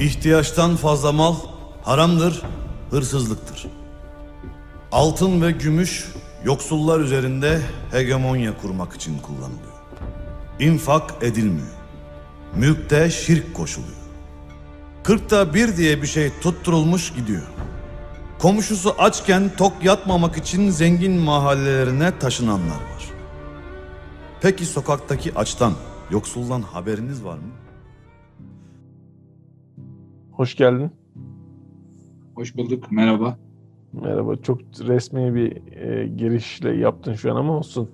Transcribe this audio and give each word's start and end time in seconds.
İhtiyaçtan 0.00 0.76
fazla 0.76 1.12
mal 1.12 1.34
haramdır, 1.82 2.42
hırsızlıktır. 2.90 3.66
Altın 4.92 5.42
ve 5.42 5.50
gümüş 5.50 6.08
yoksullar 6.44 7.00
üzerinde 7.00 7.60
hegemonya 7.90 8.56
kurmak 8.56 8.94
için 8.94 9.18
kullanılıyor. 9.18 9.80
İnfak 10.58 11.22
edilmiyor. 11.22 11.66
Mülkte 12.56 13.10
şirk 13.10 13.54
koşuluyor. 13.54 13.92
Kırkta 15.04 15.54
bir 15.54 15.76
diye 15.76 16.02
bir 16.02 16.06
şey 16.06 16.30
tutturulmuş 16.40 17.14
gidiyor. 17.14 17.46
Komşusu 18.38 18.94
açken 18.98 19.50
tok 19.56 19.72
yatmamak 19.82 20.36
için 20.36 20.70
zengin 20.70 21.12
mahallelerine 21.12 22.18
taşınanlar 22.18 22.74
var. 22.74 23.10
Peki 24.40 24.66
sokaktaki 24.66 25.34
açtan, 25.34 25.72
yoksuldan 26.10 26.62
haberiniz 26.62 27.24
var 27.24 27.36
mı? 27.36 27.69
Hoş 30.40 30.56
geldin. 30.56 30.90
Hoş 32.34 32.56
bulduk. 32.56 32.92
Merhaba. 32.92 33.38
Merhaba. 33.92 34.36
Çok 34.36 34.58
resmi 34.88 35.34
bir 35.34 35.76
e, 35.76 36.06
girişle 36.06 36.70
yaptın 36.70 37.14
şu 37.14 37.32
an 37.32 37.36
ama 37.36 37.52
olsun. 37.52 37.90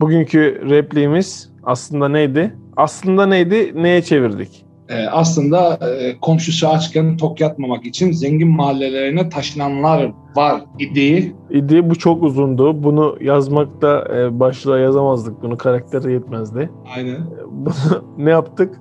Bugünkü 0.00 0.62
repliğimiz 0.70 1.52
aslında 1.62 2.08
neydi? 2.08 2.56
Aslında 2.76 3.26
neydi? 3.26 3.72
Neye 3.74 4.02
çevirdik? 4.02 4.66
Ee, 4.88 5.06
aslında 5.06 5.74
e, 5.74 6.20
komşusu 6.20 6.68
açken 6.68 7.16
tok 7.16 7.40
yatmamak 7.40 7.86
için 7.86 8.12
zengin 8.12 8.48
mahallelerine 8.48 9.28
taşınanlar 9.28 10.12
var 10.36 10.62
idi. 10.78 11.34
İdi 11.50 11.90
bu 11.90 11.94
çok 11.94 12.22
uzundu. 12.22 12.82
Bunu 12.82 13.16
yazmakta 13.20 14.08
e, 14.16 14.40
başlığa 14.40 14.78
yazamazdık. 14.78 15.42
Bunu 15.42 15.56
karaktere 15.56 16.12
yetmezdi. 16.12 16.70
Aynen. 16.96 17.26
Bunu 17.50 17.74
ne 18.18 18.30
yaptık? 18.30 18.80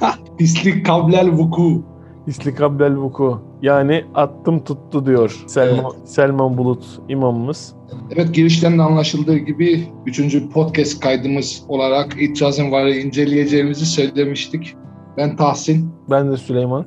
Pislik 0.38 0.86
kablel 0.86 1.30
vuku. 1.32 1.91
İstikabbel 2.26 2.96
vuku. 2.96 3.40
Yani 3.62 4.04
attım 4.14 4.64
tuttu 4.64 5.06
diyor 5.06 5.44
Selman, 5.46 5.92
Selman 6.04 6.58
Bulut 6.58 6.84
imamımız. 7.08 7.74
Evet 8.10 8.34
girişten 8.34 8.78
de 8.78 8.82
anlaşıldığı 8.82 9.36
gibi 9.36 9.88
üçüncü 10.06 10.50
podcast 10.50 11.00
kaydımız 11.00 11.62
olarak 11.68 12.22
itirazın 12.22 12.72
varı 12.72 12.94
inceleyeceğimizi 12.94 13.86
söylemiştik. 13.86 14.74
Ben 15.16 15.36
Tahsin. 15.36 15.90
Ben 16.10 16.32
de 16.32 16.36
Süleyman. 16.36 16.86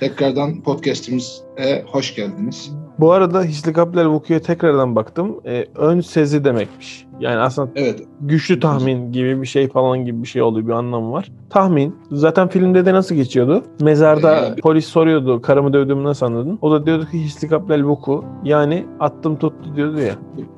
Tekrardan 0.00 0.60
podcastimize 0.60 1.84
hoş 1.86 2.14
geldiniz. 2.14 2.72
Bu 3.02 3.12
arada 3.12 3.42
Hislikabler 3.42 4.04
Vuku'ya 4.04 4.40
tekrardan 4.40 4.96
baktım. 4.96 5.40
E, 5.46 5.66
ön 5.76 6.00
sezi 6.00 6.44
demekmiş. 6.44 7.06
Yani 7.20 7.36
aslında 7.36 7.70
Evet. 7.74 8.02
güçlü 8.20 8.60
tahmin 8.60 9.12
gibi 9.12 9.42
bir 9.42 9.46
şey 9.46 9.68
falan 9.68 10.04
gibi 10.04 10.22
bir 10.22 10.28
şey 10.28 10.42
olduğu 10.42 10.66
bir 10.66 10.72
anlamı 10.72 11.12
var. 11.12 11.32
Tahmin. 11.50 11.96
Zaten 12.12 12.48
filmde 12.48 12.86
de 12.86 12.92
nasıl 12.94 13.14
geçiyordu? 13.14 13.62
Mezarda 13.80 14.46
Ee, 14.46 14.54
polis 14.60 14.86
soruyordu 14.86 15.42
karımı 15.42 15.72
dövdüğümü 15.72 16.04
nasıl 16.04 16.26
anladın? 16.26 16.58
O 16.62 16.70
da 16.70 16.86
diyordu 16.86 17.06
ki 17.10 17.18
Hislikabler 17.18 17.82
Vuku. 17.82 18.24
Yani 18.44 18.86
attım 19.00 19.36
tuttu 19.36 19.76
diyordu 19.76 20.00
ya. 20.00 20.14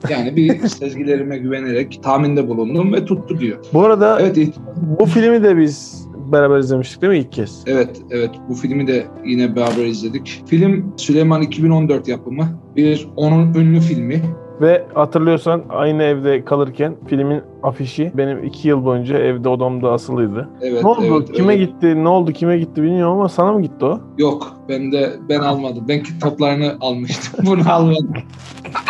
Yani 0.08 0.36
bir 0.36 0.58
sezgilerime 0.68 1.38
güvenerek 1.38 2.00
tahminde 2.02 2.48
bulundum 2.48 2.92
ve 2.92 3.04
tuttu 3.04 3.38
diyor. 3.40 3.58
Bu 3.72 3.84
arada 3.84 4.20
Evet 4.20 4.38
bu 4.76 5.06
filmi 5.06 5.42
de 5.42 5.58
biz 5.58 6.03
beraber 6.32 6.58
izlemiştik 6.58 7.02
değil 7.02 7.12
mi 7.12 7.18
ilk 7.18 7.32
kez? 7.32 7.62
Evet, 7.66 8.02
evet. 8.10 8.30
Bu 8.48 8.54
filmi 8.54 8.86
de 8.86 9.06
yine 9.24 9.56
beraber 9.56 9.84
izledik. 9.84 10.42
Film 10.46 10.92
Süleyman 10.96 11.42
2014 11.42 12.08
yapımı. 12.08 12.48
Bir 12.76 13.08
onun 13.16 13.54
ünlü 13.54 13.80
filmi. 13.80 14.22
Ve 14.60 14.86
hatırlıyorsan 14.94 15.62
aynı 15.68 16.02
evde 16.02 16.44
kalırken 16.44 16.94
filmin 17.06 17.42
afişi 17.62 18.12
benim 18.14 18.44
iki 18.44 18.68
yıl 18.68 18.84
boyunca 18.84 19.18
evde 19.18 19.48
odamda 19.48 19.92
asılıydı. 19.92 20.48
Evet, 20.60 20.82
ne 20.82 20.88
oldu? 20.88 21.00
evet, 21.04 21.32
kime 21.32 21.52
öyle. 21.52 21.64
gitti? 21.64 22.04
Ne 22.04 22.08
oldu? 22.08 22.32
Kime 22.32 22.58
gitti 22.58 22.82
bilmiyorum 22.82 23.18
ama 23.18 23.28
sana 23.28 23.52
mı 23.52 23.62
gitti 23.62 23.84
o? 23.84 24.00
Yok, 24.18 24.56
ben 24.68 24.92
de 24.92 25.12
ben 25.28 25.40
almadım. 25.40 25.84
Ben 25.88 26.02
kitaplarını 26.02 26.76
almıştım. 26.80 27.46
Bunu 27.46 27.72
almadım. 27.72 28.12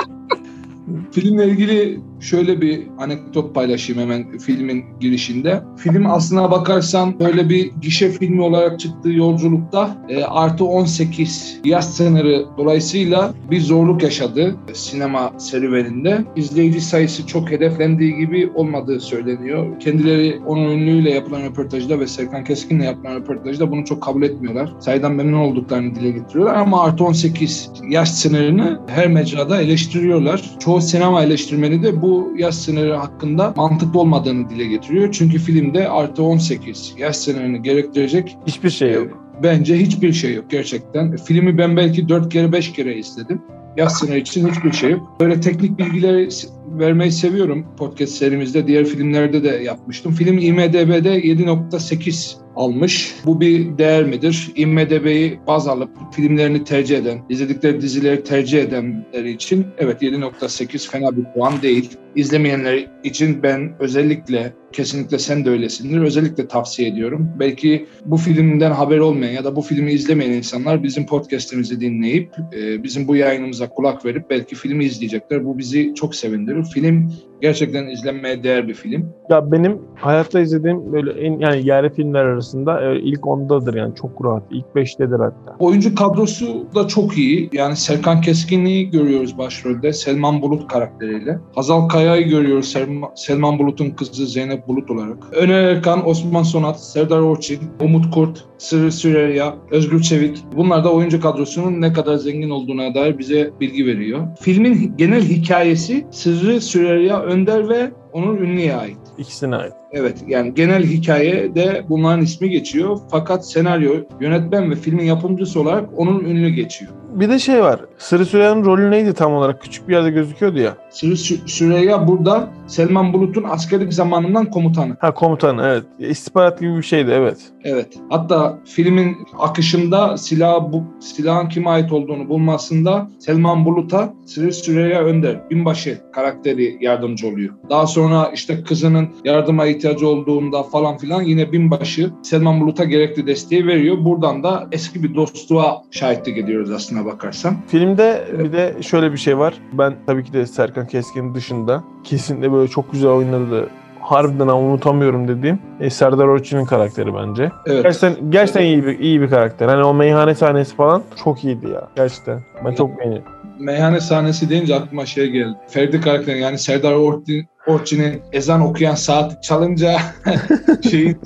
Filmle 1.13 1.47
ilgili 1.47 2.01
şöyle 2.25 2.61
bir 2.61 2.83
anekdot 2.99 3.55
paylaşayım 3.55 4.03
hemen 4.03 4.39
filmin 4.39 4.85
girişinde. 5.01 5.63
Film 5.77 6.07
aslına 6.07 6.51
bakarsan 6.51 7.21
böyle 7.21 7.49
bir 7.49 7.71
gişe 7.83 8.11
filmi 8.11 8.43
olarak 8.43 8.81
çıktığı 8.81 9.13
yolculukta 9.13 9.97
e, 10.09 10.25
artı 10.25 10.65
18 10.65 11.61
yaş 11.65 11.85
sınırı 11.85 12.47
dolayısıyla 12.59 13.35
bir 13.51 13.61
zorluk 13.61 14.03
yaşadı 14.03 14.57
sinema 14.73 15.33
serüveninde. 15.39 16.25
İzleyici 16.37 16.81
sayısı 16.81 17.27
çok 17.27 17.51
hedeflendiği 17.51 18.17
gibi 18.17 18.51
olmadığı 18.55 19.01
söyleniyor. 19.01 19.81
Kendileri 19.81 20.41
onun 20.47 20.71
ünlüyle 20.71 21.11
yapılan 21.11 21.43
röportajda 21.43 22.01
ve 22.01 22.07
Serkan 22.07 22.45
Keskin'le 22.45 22.83
yapılan 22.83 23.17
röportajda 23.17 23.71
bunu 23.71 23.85
çok 23.85 24.03
kabul 24.03 24.23
etmiyorlar. 24.23 24.73
Sayıdan 24.81 25.13
memnun 25.13 25.39
olduklarını 25.39 25.95
dile 25.95 26.11
getiriyorlar 26.11 26.55
ama 26.55 26.83
artı 26.83 27.05
18 27.05 27.71
yaş 27.89 28.11
sınırını 28.11 28.81
her 28.87 29.07
mecrada 29.07 29.61
eleştiriyorlar. 29.61 30.51
Çoğu 30.59 30.81
sinema 30.81 31.23
eleştirmeni 31.23 31.83
de 31.83 32.03
bu 32.03 32.14
yaş 32.37 32.55
sınırı 32.55 32.95
hakkında 32.95 33.53
mantıklı 33.57 34.01
olmadığını 34.01 34.51
dile 34.51 34.65
getiriyor. 34.65 35.13
Çünkü 35.13 35.39
filmde 35.39 35.89
artı 35.89 36.23
18 36.23 36.95
yaş 36.99 37.17
sınırını 37.17 37.59
gerektirecek 37.59 38.37
Hiçbir 38.47 38.71
şey 38.71 38.93
yok. 38.93 39.25
Bence 39.43 39.77
hiçbir 39.79 40.13
şey 40.13 40.35
yok 40.35 40.45
gerçekten. 40.51 41.17
Filmi 41.17 41.59
ben 41.59 41.77
belki 41.77 42.09
4 42.09 42.33
kere 42.33 42.53
5 42.53 42.73
kere 42.73 42.97
izledim. 42.97 43.43
Yaz 43.77 43.99
sınırı 43.99 44.19
için 44.19 44.49
hiçbir 44.49 44.73
şey 44.73 44.91
yok. 44.91 45.17
Böyle 45.21 45.41
teknik 45.41 45.79
bilgileri 45.79 46.29
vermeyi 46.67 47.13
seviyorum 47.13 47.67
podcast 47.77 48.13
serimizde. 48.13 48.67
Diğer 48.67 48.85
filmlerde 48.85 49.45
de 49.45 49.49
yapmıştım. 49.49 50.13
Film 50.13 50.39
IMDB'de 50.39 51.21
7.8 51.21 52.45
almış. 52.57 53.15
Bu 53.27 53.41
bir 53.41 53.79
değer 53.79 54.05
midir? 54.05 54.53
IMDB'yi 54.57 55.39
baz 55.47 55.69
alıp 55.69 55.91
filmlerini 56.13 56.65
tercih 56.65 56.99
eden, 56.99 57.19
izledikleri 57.29 57.81
dizileri 57.81 58.25
tercih 58.25 58.63
edenleri 58.63 59.31
için 59.31 59.67
evet 59.79 60.03
7.8 60.03 60.91
fena 60.91 61.17
bir 61.17 61.25
puan 61.35 61.63
değil. 61.63 61.91
İzlemeyenler 62.17 62.87
için 63.05 63.43
ben 63.43 63.73
özellikle 63.81 64.53
kesinlikle 64.73 65.19
sen 65.19 65.45
de 65.45 65.51
öylesindir. 65.51 66.01
Özellikle 66.01 66.49
tavsiye 66.49 66.89
ediyorum. 66.89 67.31
Belki 67.39 67.87
bu 68.05 68.17
filmden 68.17 68.71
haber 68.71 68.99
olmayan 68.99 69.33
ya 69.33 69.45
da 69.45 69.57
bu 69.57 69.63
filmi 69.63 69.93
izlemeyen 69.93 70.33
insanlar 70.33 70.83
bizim 70.83 71.07
podcast'imizi 71.07 71.81
dinleyip 71.81 72.35
e, 72.57 72.83
bizim 72.83 73.09
bu 73.09 73.17
yayınımıza 73.17 73.69
kulak 73.69 74.05
verip 74.05 74.31
belki 74.31 74.55
filmi 74.55 74.85
izleyecekler. 74.85 75.45
Bu 75.45 75.59
bizi 75.59 75.95
çok 75.95 76.15
sevindirir. 76.63 76.73
Film 76.73 77.13
gerçekten 77.45 77.87
izlenmeye 77.87 78.43
değer 78.43 78.69
bir 78.69 78.75
film. 78.75 79.13
Ya 79.31 79.53
benim 79.53 79.79
hayatta 79.95 80.41
izlediğim 80.41 80.93
böyle 80.93 81.11
en 81.13 81.39
yani 81.39 81.67
yerli 81.67 81.95
filmler 81.95 82.25
arasında 82.25 82.93
e, 82.93 83.01
ilk 83.01 83.27
ondadır 83.27 83.75
yani 83.75 83.95
çok 83.95 84.25
rahat. 84.25 84.43
İlk 84.51 84.75
beştedir 84.75 85.19
hatta. 85.19 85.57
Oyuncu 85.59 85.95
kadrosu 85.95 86.67
da 86.75 86.89
çok 86.89 87.19
iyi. 87.19 87.51
Yani 87.53 87.77
Serkan 87.77 88.21
Keskin'i 88.21 88.91
görüyoruz 88.91 89.39
başrolde. 89.39 89.93
Selman 89.93 90.43
Bulut 90.43 90.69
karakteriyle. 90.69 91.39
Hazal 91.55 91.89
Kaya'yı 91.89 92.29
görüyoruz 92.29 92.73
Selma- 92.75 93.11
Selman 93.15 93.59
Bulut'un 93.59 93.91
kızı 93.91 94.27
Zeynep 94.27 94.69
Bulut 94.69 94.91
olarak. 94.91 95.17
Öner 95.33 95.63
Erkan, 95.63 96.09
Osman 96.09 96.43
Sonat, 96.43 96.81
Serdar 96.85 97.21
Orçin, 97.21 97.59
Umut 97.81 98.11
Kurt, 98.15 98.45
Sırrı 98.59 98.93
Süreyya, 98.93 99.55
Özgür 99.71 100.03
Çevik. 100.03 100.45
Bunlar 100.57 100.85
da 100.85 100.93
oyuncu 100.93 101.21
kadrosunun 101.21 101.81
ne 101.81 101.93
kadar 101.93 102.17
zengin 102.17 102.51
olduğuna 102.51 102.95
dair 102.95 103.19
bize 103.19 103.51
bilgi 103.61 103.87
veriyor. 103.87 104.21
Filmin 104.41 104.93
genel 104.97 105.23
hikayesi 105.23 106.07
Sırrı 106.11 106.61
Süreyya 106.61 107.23
Önder 107.35 107.69
ve 107.69 107.91
Onur 108.13 108.39
Ünlü'ye 108.41 108.77
ait. 108.77 108.99
İkisine 109.19 109.57
ait. 109.57 109.73
Evet 109.95 110.25
yani 110.29 110.55
genel 110.55 110.83
hikaye 110.83 111.55
de 111.55 111.85
bunların 111.89 112.23
ismi 112.23 112.51
geçiyor. 112.51 112.99
Fakat 113.11 113.51
senaryo, 113.51 113.95
yönetmen 114.21 114.71
ve 114.71 114.75
filmin 114.75 115.05
yapımcısı 115.05 115.61
olarak 115.61 115.89
onun 115.97 116.25
ünlü 116.25 116.49
geçiyor. 116.49 116.91
Bir 117.15 117.29
de 117.29 117.39
şey 117.39 117.63
var. 117.63 117.81
Sırı 117.99 118.27
Süreyya'nın 118.27 118.65
rolü 118.65 118.91
neydi 118.91 119.15
tam 119.15 119.33
olarak? 119.35 119.63
Küçük 119.63 119.89
bir 119.89 119.95
yerde 119.95 120.11
gözüküyordu 120.11 120.59
ya. 120.59 120.77
Sırrı 120.91 121.13
Sü- 121.13 121.49
Süreyya 121.49 122.09
burada 122.09 122.49
Selman 122.67 123.13
Bulut'un 123.13 123.45
askerlik 123.49 123.95
zamanından 123.95 124.51
komutanı. 124.51 124.97
Ha 125.01 125.15
komutan 125.15 125.59
evet. 125.59 125.85
İstihbarat 125.99 126.61
gibi 126.61 126.77
bir 126.77 126.83
şeydi 126.83 127.11
evet. 127.15 127.39
Evet. 127.65 127.89
Hatta 128.11 128.59
filmin 128.65 129.17
akışında 129.39 130.17
silah 130.17 130.73
bu 130.73 130.83
silahın 131.01 131.49
kime 131.49 131.71
ait 131.71 131.93
olduğunu 131.93 132.29
bulmasında 132.29 133.09
Selman 133.19 133.65
Bulut'a 133.65 134.15
Sırrı 134.27 134.53
Süreyya 134.53 135.05
Önder 135.05 135.51
binbaşı 135.51 135.99
karakteri 136.13 136.79
yardımcı 136.81 137.29
oluyor. 137.29 137.55
Daha 137.71 137.87
sonra 137.87 138.31
işte 138.35 138.63
kızının 138.63 139.09
yardıma 139.25 139.67
ihtiyacı 139.67 139.84
olduğunda 139.85 140.63
falan 140.63 140.99
filan 140.99 141.23
yine 141.23 141.53
binbaşı 141.53 142.11
Selman 142.23 142.61
Bulut'a 142.61 142.85
gerekli 142.85 143.27
desteği 143.27 143.67
veriyor. 143.67 143.97
Buradan 144.01 144.43
da 144.43 144.69
eski 144.73 145.03
bir 145.03 145.15
dostluğa 145.15 145.83
şahitlik 145.91 146.39
ediyoruz 146.39 146.71
aslına 146.71 147.05
bakarsan. 147.05 147.57
Filmde 147.67 148.25
bir 148.39 148.53
de 148.53 148.75
şöyle 148.83 149.13
bir 149.13 149.19
şey 149.19 149.39
var. 149.39 149.55
Ben 149.73 149.95
tabii 150.07 150.25
ki 150.25 150.33
de 150.33 150.47
Serkan 150.47 150.87
Keskin'in 150.87 151.35
dışında 151.35 151.85
kesinlikle 152.05 152.53
böyle 152.53 152.69
çok 152.69 152.93
güzel 152.93 153.11
oynadı. 153.11 153.69
Harbiden 154.01 154.49
ama 154.49 154.61
unutamıyorum 154.61 155.29
dediğim 155.29 155.59
e, 155.81 155.91
Serdar 155.91 156.25
Orçun'un 156.25 156.65
karakteri 156.65 157.15
bence. 157.15 157.51
Evet. 157.67 157.83
Gerçekten 157.83 158.31
gerçekten 158.31 158.63
iyi 158.63 158.87
bir 158.87 158.99
iyi 158.99 159.21
bir 159.21 159.31
karakter. 159.31 159.69
Hani 159.69 159.85
o 159.85 159.95
meyhane 159.95 160.35
sahnesi 160.35 160.77
falan 160.77 161.03
çok 161.25 161.45
iyiydi 161.45 161.69
ya 161.71 161.89
gerçekten. 161.97 162.41
Ben 162.65 162.75
çok 162.75 162.99
beğeniyorum. 162.99 163.34
Meyhane 163.59 164.01
sahnesi 164.01 164.51
deyince 164.51 164.75
aklıma 164.75 165.07
şey 165.07 165.31
geldi. 165.31 165.55
Ferdi 165.69 166.01
karakteri 166.01 166.41
yani 166.41 166.59
Serdar 166.59 166.93
Ortaç'ın 166.93 167.47
Orçin'in 167.67 168.23
ezan 168.33 168.61
okuyan 168.61 168.95
saat 168.95 169.43
çalınca 169.43 169.97
şeyi 170.91 171.17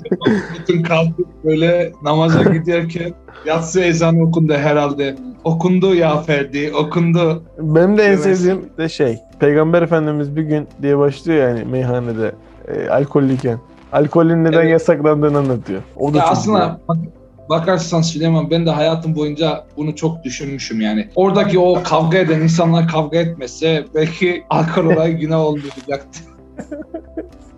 bütün 0.59 0.83
kalkıp 0.83 1.27
böyle 1.43 1.91
namaza 2.03 2.43
giderken 2.43 3.13
yatsı 3.45 3.81
ezanı 3.81 4.23
okundu 4.23 4.53
herhalde. 4.53 5.15
Okundu 5.43 5.95
ya 5.95 6.21
Ferdi, 6.21 6.71
okundu. 6.75 7.43
Benim 7.59 7.97
de 7.97 8.03
en 8.03 8.07
Evet. 8.09 8.19
sevdiğim 8.19 8.69
de 8.77 8.89
şey. 8.89 9.17
Peygamber 9.39 9.81
Efendimiz 9.81 10.35
bir 10.35 10.43
gün 10.43 10.67
diye 10.81 10.97
başlıyor 10.97 11.49
yani 11.49 11.65
meyhanede 11.65 12.31
e, 12.67 12.89
alkollüyken. 12.89 13.57
Alkolün 13.91 14.43
neden 14.43 14.61
Evet. 14.61 14.71
yasaklandığını 14.71 15.37
anlatıyor. 15.37 15.81
O 15.95 16.13
da 16.13 16.17
Ya 16.17 16.23
aslında 16.23 16.79
bak- 16.87 16.97
bakarsan 17.49 18.01
Süleyman 18.01 18.51
ben 18.51 18.65
de 18.65 18.69
hayatım 18.69 19.15
boyunca 19.15 19.65
bunu 19.77 19.95
çok 19.95 20.23
düşünmüşüm 20.23 20.81
yani. 20.81 21.07
Oradaki 21.15 21.59
o 21.59 21.83
kavga 21.83 22.17
eden 22.17 22.41
insanlar 22.41 22.87
kavga 22.87 23.17
etmese 23.17 23.85
belki 23.95 24.43
alkol 24.49 24.85
olayı 24.85 25.17
günah 25.19 25.39
olmayacaktı. 25.39 26.19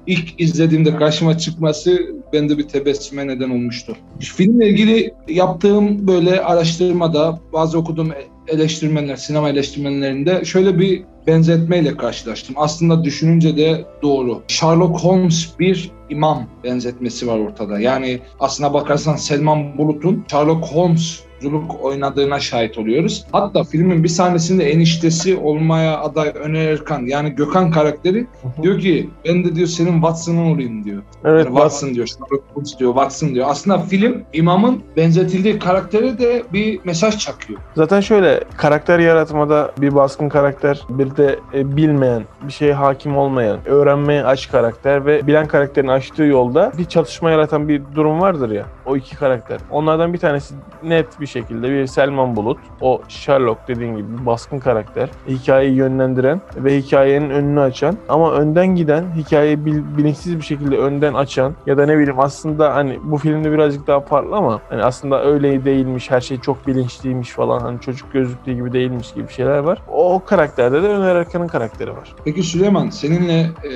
İlk 0.07 0.41
izlediğimde 0.41 0.95
karşıma 0.95 1.37
çıkması 1.37 1.99
bende 2.33 2.57
bir 2.57 2.67
tebessüme 2.67 3.27
neden 3.27 3.49
olmuştu. 3.49 3.95
Filmle 4.19 4.69
ilgili 4.69 5.13
yaptığım 5.27 6.07
böyle 6.07 6.41
araştırmada 6.41 7.39
bazı 7.53 7.79
okuduğum 7.79 8.11
eleştirmenler, 8.47 9.15
sinema 9.15 9.49
eleştirmenlerinde 9.49 10.45
şöyle 10.45 10.79
bir 10.79 11.03
benzetmeyle 11.27 11.97
karşılaştım. 11.97 12.55
Aslında 12.59 13.03
düşününce 13.03 13.57
de 13.57 13.85
doğru. 14.01 14.41
Sherlock 14.47 14.99
Holmes 14.99 15.59
bir 15.59 15.91
imam 16.09 16.47
benzetmesi 16.63 17.27
var 17.27 17.39
ortada. 17.39 17.79
Yani 17.79 18.19
aslına 18.39 18.73
bakarsan 18.73 19.15
Selman 19.15 19.77
Bulut'un 19.77 20.25
Sherlock 20.31 20.65
Holmes 20.65 21.23
Zuluk 21.41 21.83
oynadığına 21.85 22.39
şahit 22.39 22.77
oluyoruz. 22.77 23.25
Hatta 23.31 23.63
filmin 23.63 24.03
bir 24.03 24.09
sahnesinde 24.09 24.71
eniştesi 24.71 25.37
olmaya 25.37 25.99
aday 25.99 26.31
Öner 26.35 26.67
Erkan 26.67 27.05
yani 27.05 27.29
Gökhan 27.29 27.71
karakteri 27.71 28.27
diyor 28.61 28.79
ki 28.79 29.09
ben 29.25 29.43
de 29.43 29.55
diyor 29.55 29.67
senin 29.67 29.93
Watson'ın 29.93 30.51
olayım 30.51 30.83
diyor. 30.83 31.01
Evet 31.25 31.45
Yani 31.45 31.55
Watson 31.55 31.93
diyor, 31.93 32.07
Sherlock 32.07 32.43
Holmes 32.53 32.79
diyor, 32.79 32.93
Watson 32.93 33.35
diyor. 33.35 33.47
Aslında 33.49 33.79
film 33.79 34.23
imamın 34.33 34.83
benzetildiği 34.97 35.59
karaktere 35.59 36.19
de 36.19 36.43
bir 36.53 36.79
mesaj 36.83 37.17
çakıyor. 37.17 37.59
zaten 37.75 38.01
şöyle 38.01 38.43
karakter 38.57 38.99
yaratmada 38.99 39.71
bir 39.77 39.95
baskın 39.95 40.29
karakter, 40.29 40.81
bir 40.89 41.09
de 41.17 41.39
e, 41.53 41.75
bilmeyen, 41.77 42.23
bir 42.41 42.51
şeye 42.51 42.73
hakim 42.73 43.17
olmayan, 43.17 43.59
öğrenmeye 43.65 44.23
aç 44.25 44.51
karakter 44.51 45.05
ve 45.05 45.27
bilen 45.27 45.47
karakterin 45.47 45.87
açtığı 45.87 46.23
yolda 46.23 46.71
bir 46.77 46.85
çatışma 46.85 47.31
yaratan 47.31 47.67
bir 47.67 47.81
durum 47.95 48.21
vardır 48.21 48.49
ya. 48.51 48.65
O 48.85 48.95
iki 48.95 49.15
karakter. 49.15 49.59
Onlardan 49.71 50.13
bir 50.13 50.17
tanesi 50.17 50.55
net 50.83 51.19
bir 51.19 51.25
şekilde 51.25 51.69
bir 51.69 51.87
Selman 51.87 52.35
Bulut. 52.35 52.57
O 52.81 53.01
Sherlock 53.07 53.67
dediğin 53.67 53.95
gibi 53.95 54.25
baskın 54.25 54.59
karakter. 54.59 55.09
Hikayeyi 55.27 55.75
yönlendiren 55.75 56.41
ve 56.55 56.77
hikayenin 56.77 57.29
önünü 57.29 57.59
açan 57.59 57.97
ama 58.09 58.31
önden 58.31 58.67
giden, 58.67 59.05
hikayeyi 59.15 59.65
bil- 59.65 59.97
bilinçsiz 59.97 60.37
bir 60.37 60.43
şekilde 60.43 60.77
önden 60.77 61.13
açan 61.13 61.55
ya 61.65 61.77
da 61.77 61.85
ne 61.85 61.97
bileyim 61.97 62.19
aslında 62.19 62.75
hani 62.75 62.99
bu 63.03 63.17
filmde 63.17 63.51
birazcık 63.51 63.87
daha 63.87 63.99
farklı 63.99 64.35
ama 64.35 64.59
hani 64.69 64.83
aslında 64.83 65.23
öyle 65.23 65.65
değilmiş, 65.65 66.11
her 66.11 66.21
şey 66.21 66.39
çok 66.39 66.67
bilinçliymiş 66.67 67.29
falan 67.29 67.59
hani 67.59 67.79
çocuk 67.79 68.13
gözüktüğü 68.13 68.53
gibi 68.53 68.73
değilmiş 68.73 69.13
gibi 69.13 69.27
şeyler 69.31 69.57
var. 69.57 69.81
O 69.87 70.23
karakterde 70.25 70.83
de 70.83 70.87
Öner 71.01 71.15
Erkan'ın 71.15 71.47
karakteri 71.47 71.91
var. 71.91 72.15
Peki 72.25 72.43
Süleyman 72.43 72.89
seninle 72.89 73.39
e, 73.39 73.71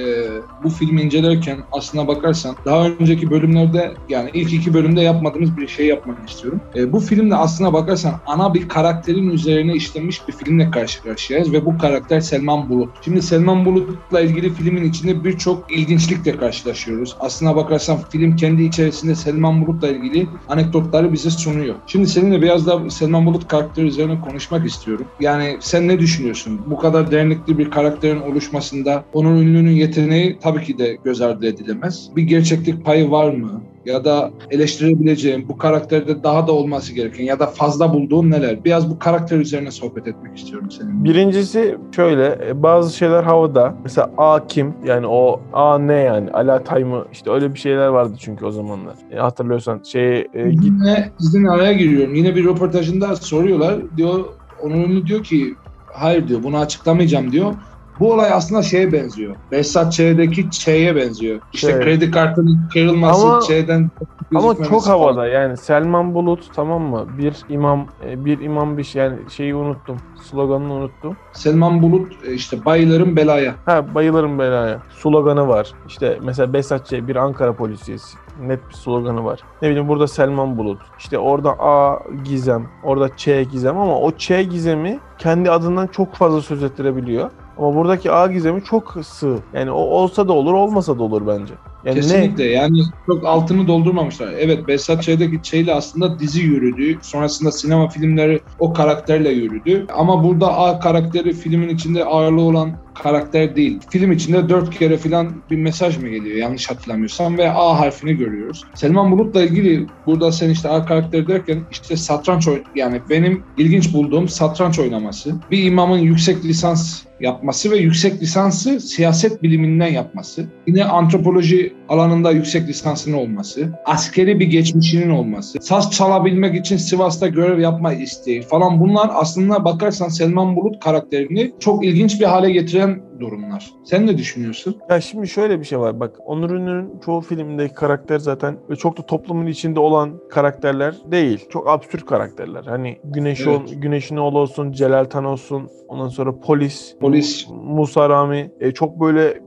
bu 0.64 0.70
filmi 0.70 1.02
incelerken 1.02 1.58
aslına 1.72 2.08
bakarsan 2.08 2.56
daha 2.66 2.88
önceki 2.88 3.32
bölümlerde 3.32 3.94
yani 4.10 4.30
ilk 4.34 4.54
iki 4.54 4.74
bölümde 4.74 5.02
yapmadığımız 5.02 5.58
bir 5.58 5.68
şey 5.68 5.88
yapmanı 5.88 6.18
istiyorum. 6.28 6.62
E, 6.76 6.92
bu 6.92 7.00
filmde 7.00 7.36
aslına 7.36 7.74
bakarsan 7.74 8.14
ana 8.26 8.54
bir 8.54 8.70
karakterin 8.70 9.30
üzerine 9.30 9.74
işlenmiş 9.74 10.28
bir 10.28 10.34
filmle 10.34 10.72
karşı 10.72 11.04
karşıyayız 11.04 11.54
ve 11.54 11.66
bu 11.66 11.78
karakter 11.78 12.20
Selman 12.20 12.70
Bulut. 12.70 12.90
Şimdi 13.02 13.22
Selman 13.22 13.66
Bulut'la 13.66 14.22
ilgili 14.22 14.54
filmin 14.54 14.84
içinde 14.84 15.24
birçok 15.24 15.72
ilginçlikle 15.72 16.38
karşılaşıyoruz. 16.38 17.16
Aslına 17.20 17.56
bakarsan 17.56 17.98
film 18.10 18.36
kendi 18.36 18.64
içerisinde 18.64 19.16
Selman 19.16 19.66
Bulut'la 19.66 19.88
ilgili 19.88 20.28
anekdotları 20.50 21.14
bize 21.14 21.30
sunuyor. 21.30 21.76
Şimdi 21.88 22.08
seninle 22.08 22.42
biraz 22.42 22.68
da 22.68 22.90
Selman 22.90 23.26
Bulut 23.26 23.48
karakteri 23.48 23.88
üzerine 23.88 24.22
konuşmak 24.22 24.66
istiyorum. 24.66 25.06
Yani 25.20 25.58
sen 25.60 25.88
ne 25.88 26.00
düşünüyorsun? 26.00 26.62
Bu 26.66 26.78
kadar 26.78 27.12
derinlikli 27.16 27.58
bir 27.58 27.72
karakterin 27.72 28.22
oluşmasında 28.22 29.04
onun 29.14 29.38
ünlünün 29.38 29.72
yeteneği 29.72 30.40
tabii 30.42 30.64
ki 30.64 30.78
de 30.78 30.98
göz 31.04 31.22
ardı 31.22 31.48
edilemez. 31.48 32.10
Bir 32.16 32.24
gerçeklik 32.24 32.86
payı 32.86 33.12
var 33.12 33.34
mı? 33.34 33.62
Ya 33.86 34.06
da 34.06 34.32
eleştirebileceğim 34.52 35.46
bu 35.50 35.58
karakterde 35.58 36.24
daha 36.24 36.48
da 36.48 36.52
olması 36.52 36.94
gereken 36.94 37.24
ya 37.24 37.40
da 37.40 37.48
fazla 37.48 37.94
bulduğun 37.94 38.32
neler? 38.32 38.64
Biraz 38.66 38.90
bu 38.90 39.00
karakter 39.00 39.38
üzerine 39.38 39.72
sohbet 39.72 40.08
etmek 40.08 40.38
istiyorum 40.38 40.72
seninle. 40.72 41.04
Birincisi 41.04 41.78
şöyle 41.96 42.40
e, 42.48 42.64
bazı 42.64 42.98
şeyler 42.98 43.24
havada. 43.24 43.76
Mesela 43.84 44.12
A 44.18 44.48
kim? 44.48 44.74
Yani 44.86 45.08
o 45.08 45.42
A 45.54 45.78
ne 45.78 45.94
yani? 45.94 46.32
Ala 46.32 46.64
Tay 46.64 46.84
mı? 46.84 47.06
İşte 47.12 47.32
öyle 47.32 47.54
bir 47.54 47.60
şeyler 47.60 47.88
vardı 47.88 48.14
çünkü 48.20 48.46
o 48.46 48.52
zamanlar. 48.52 48.96
E, 49.12 49.16
hatırlıyorsan 49.16 49.82
şeye 49.84 50.28
e, 50.34 50.50
git 50.50 50.64
Yine 50.64 51.10
sizin 51.20 51.46
araya 51.46 51.74
giriyorum. 51.74 52.16
Yine 52.16 52.36
bir 52.36 52.46
röportajında 52.46 53.16
soruyorlar. 53.16 53.76
Diyor 53.98 54.26
onun 54.64 54.76
ünlü 54.76 55.08
diyor 55.08 55.24
ki 55.24 55.56
hayır 55.96 56.28
diyor 56.28 56.44
bunu 56.44 56.58
açıklamayacağım 56.58 57.32
diyor. 57.32 57.56
Bu 58.00 58.14
olay 58.14 58.34
aslında 58.34 58.62
şeye 58.64 58.92
benziyor. 58.92 59.36
Behzat 59.52 59.94
Ç'deki 59.94 60.50
Ç'ye 60.52 60.96
benziyor. 60.96 61.40
İşte 61.54 61.72
Evet. 61.72 61.84
kredi 61.84 62.12
kartının 62.12 62.60
kırılması 62.74 63.28
Ama- 63.28 63.42
Ç'den 63.42 63.92
Ama 64.36 64.56
çok 64.56 64.86
falan. 64.86 64.98
havada 65.00 65.28
yani 65.28 65.58
Selman 65.58 66.14
Bulut 66.14 66.44
tamam 66.56 66.82
mı? 66.82 67.06
Bir 67.18 67.36
imam 67.50 67.86
e, 68.08 68.26
bir 68.26 68.40
imam 68.40 68.78
bir 68.78 68.84
şey 68.84 69.04
yani 69.04 69.18
şeyi 69.30 69.56
unuttum. 69.56 69.98
Sloganını 70.24 70.74
unuttum. 70.74 71.18
Selman 71.34 71.82
Bulut 71.82 72.12
e, 72.28 72.34
işte 72.34 72.66
bayılırım 72.66 73.16
belaya. 73.16 73.56
Ha 73.66 73.96
bayılırım 73.96 74.40
belaya. 74.40 74.80
Sloganı 74.98 75.48
var. 75.48 75.72
İşte 75.88 76.20
mesela 76.24 76.54
Behzat 76.54 76.86
Ç. 76.86 76.94
bir 76.94 77.16
Ankara 77.16 77.54
polisiyesi. 77.54 78.18
Net 78.42 78.70
bir 78.70 78.74
sloganı 78.74 79.26
var. 79.26 79.40
Ne 79.62 79.70
bileyim 79.70 79.88
burada 79.88 80.08
Selman 80.08 80.58
Bulut. 80.58 80.80
İşte 81.00 81.20
orada 81.20 81.50
A 81.60 82.00
Gizem. 82.24 82.68
Orada 82.84 83.10
Ç 83.18 83.26
Gizem 83.52 83.78
ama 83.78 84.00
o 84.00 84.12
Ç 84.12 84.28
Gizem'i 84.50 85.00
kendi 85.18 85.52
adından 85.52 85.88
çok 85.88 86.14
fazla 86.16 86.42
söz 86.42 86.64
ettirebiliyor. 86.64 87.30
Ama 87.58 87.76
buradaki 87.76 88.12
A 88.12 88.28
Gizem'i 88.28 88.64
çok 88.64 88.96
sığ. 89.04 89.38
Yani 89.54 89.72
o 89.72 89.76
olsa 89.78 90.28
da 90.28 90.34
olur 90.34 90.54
olmasa 90.54 91.00
da 91.00 91.04
olur 91.04 91.28
bence. 91.28 91.54
Yani 91.86 91.98
ne? 91.98 92.02
Kesinlikle 92.02 92.44
yani 92.44 92.80
çok 93.06 93.26
altını 93.26 93.68
doldurmamışlar. 93.68 94.34
Evet 94.40 94.68
Behzat 94.68 95.04
Ç'deki 95.04 95.42
Ç'yle 95.42 95.74
aslında 95.74 96.20
dizi 96.20 96.42
yürüdü. 96.42 97.00
Sonrasında 97.02 97.52
sinema 97.52 97.90
filmleri 97.90 98.40
o 98.60 98.74
karakterle 98.74 99.30
yürüdü. 99.30 99.86
Ama 99.98 100.24
burada 100.24 100.58
A 100.58 100.80
karakteri 100.80 101.34
filmin 101.34 101.70
içinde 101.70 102.06
ağırlığı 102.06 102.42
olan 102.42 102.86
karakter 103.04 103.56
değil. 103.56 103.80
Film 103.90 104.12
içinde 104.12 104.50
dört 104.50 104.80
kere 104.80 104.98
falan 104.98 105.44
bir 105.52 105.58
mesaj 105.58 105.98
mı 105.98 106.10
geliyor 106.10 106.36
yanlış 106.38 106.70
hatırlamıyorsam 106.70 107.38
ve 107.38 107.52
A 107.52 107.80
harfini 107.80 108.14
görüyoruz. 108.14 108.64
Selman 108.76 109.12
Bulut'la 109.12 109.44
ilgili 109.44 109.88
burada 110.06 110.32
sen 110.32 110.50
işte 110.50 110.70
A 110.70 110.86
karakteri 110.86 111.28
derken 111.28 111.68
işte 111.72 111.98
satranç 111.98 112.48
oy- 112.48 112.64
yani 112.76 113.02
benim 113.10 113.44
ilginç 113.58 113.94
bulduğum 113.94 114.30
satranç 114.30 114.80
oynaması. 114.80 115.36
Bir 115.52 115.64
imamın 115.64 115.98
yüksek 115.98 116.46
lisans 116.46 117.04
yapması 117.20 117.72
ve 117.72 117.78
yüksek 117.78 118.22
lisansı 118.22 118.80
siyaset 118.80 119.44
biliminden 119.44 119.88
yapması. 119.88 120.46
Yine 120.68 120.86
antropoloji 120.86 121.74
alanında 121.90 122.32
yüksek 122.32 122.68
lisansının 122.68 123.18
olması. 123.18 123.70
Askeri 123.86 124.40
bir 124.40 124.48
geçmişinin 124.48 125.10
olması. 125.10 125.58
Saz 125.62 125.92
çalabilmek 125.92 126.56
için 126.56 126.78
Sivas'ta 126.78 127.28
görev 127.28 127.60
yapma 127.60 127.94
isteği 127.94 128.42
falan 128.42 128.80
bunlar 128.80 129.10
aslında 129.14 129.66
bakarsan 129.66 130.08
Selman 130.10 130.56
Bulut 130.56 130.80
karakterini 130.80 131.52
çok 131.60 131.86
ilginç 131.86 132.20
bir 132.22 132.26
hale 132.26 132.52
getiren 132.52 133.02
durumlar. 133.20 133.72
Sen 133.86 134.08
ne 134.08 134.18
düşünüyorsun? 134.18 134.78
Ya 134.90 135.02
şimdi 135.02 135.28
şöyle 135.28 135.60
bir 135.60 135.66
şey 135.66 135.80
var 135.80 136.00
bak 136.00 136.16
Onur 136.26 136.52
Ünlü'nün 136.52 137.00
çoğu 137.06 137.22
filmdeki 137.22 137.74
karakter 137.74 138.20
zaten 138.20 138.58
ve 138.70 138.76
çok 138.76 138.98
da 138.98 139.06
toplumun 139.06 139.46
içinde 139.48 139.80
olan 139.80 140.14
karakterler 140.30 140.96
değil. 141.12 141.46
Çok 141.50 141.70
absürt 141.70 142.06
karakterler. 142.06 142.64
Hani 142.64 142.98
Güneş 143.04 143.42
Evet. 143.48 143.60
ol, 143.60 143.62
Güneşin 143.76 144.18
oğlu 144.18 144.40
olsun, 144.40 144.72
Celal 144.72 145.06
Tan 145.06 145.26
olsun, 145.26 145.70
ondan 145.88 146.10
sonra 146.10 146.40
polis, 146.40 146.96
Polis. 147.02 147.48
Musa 147.50 148.10
Rami 148.10 148.52
e, 148.60 148.72
çok 148.72 149.00
böyle 149.02 149.42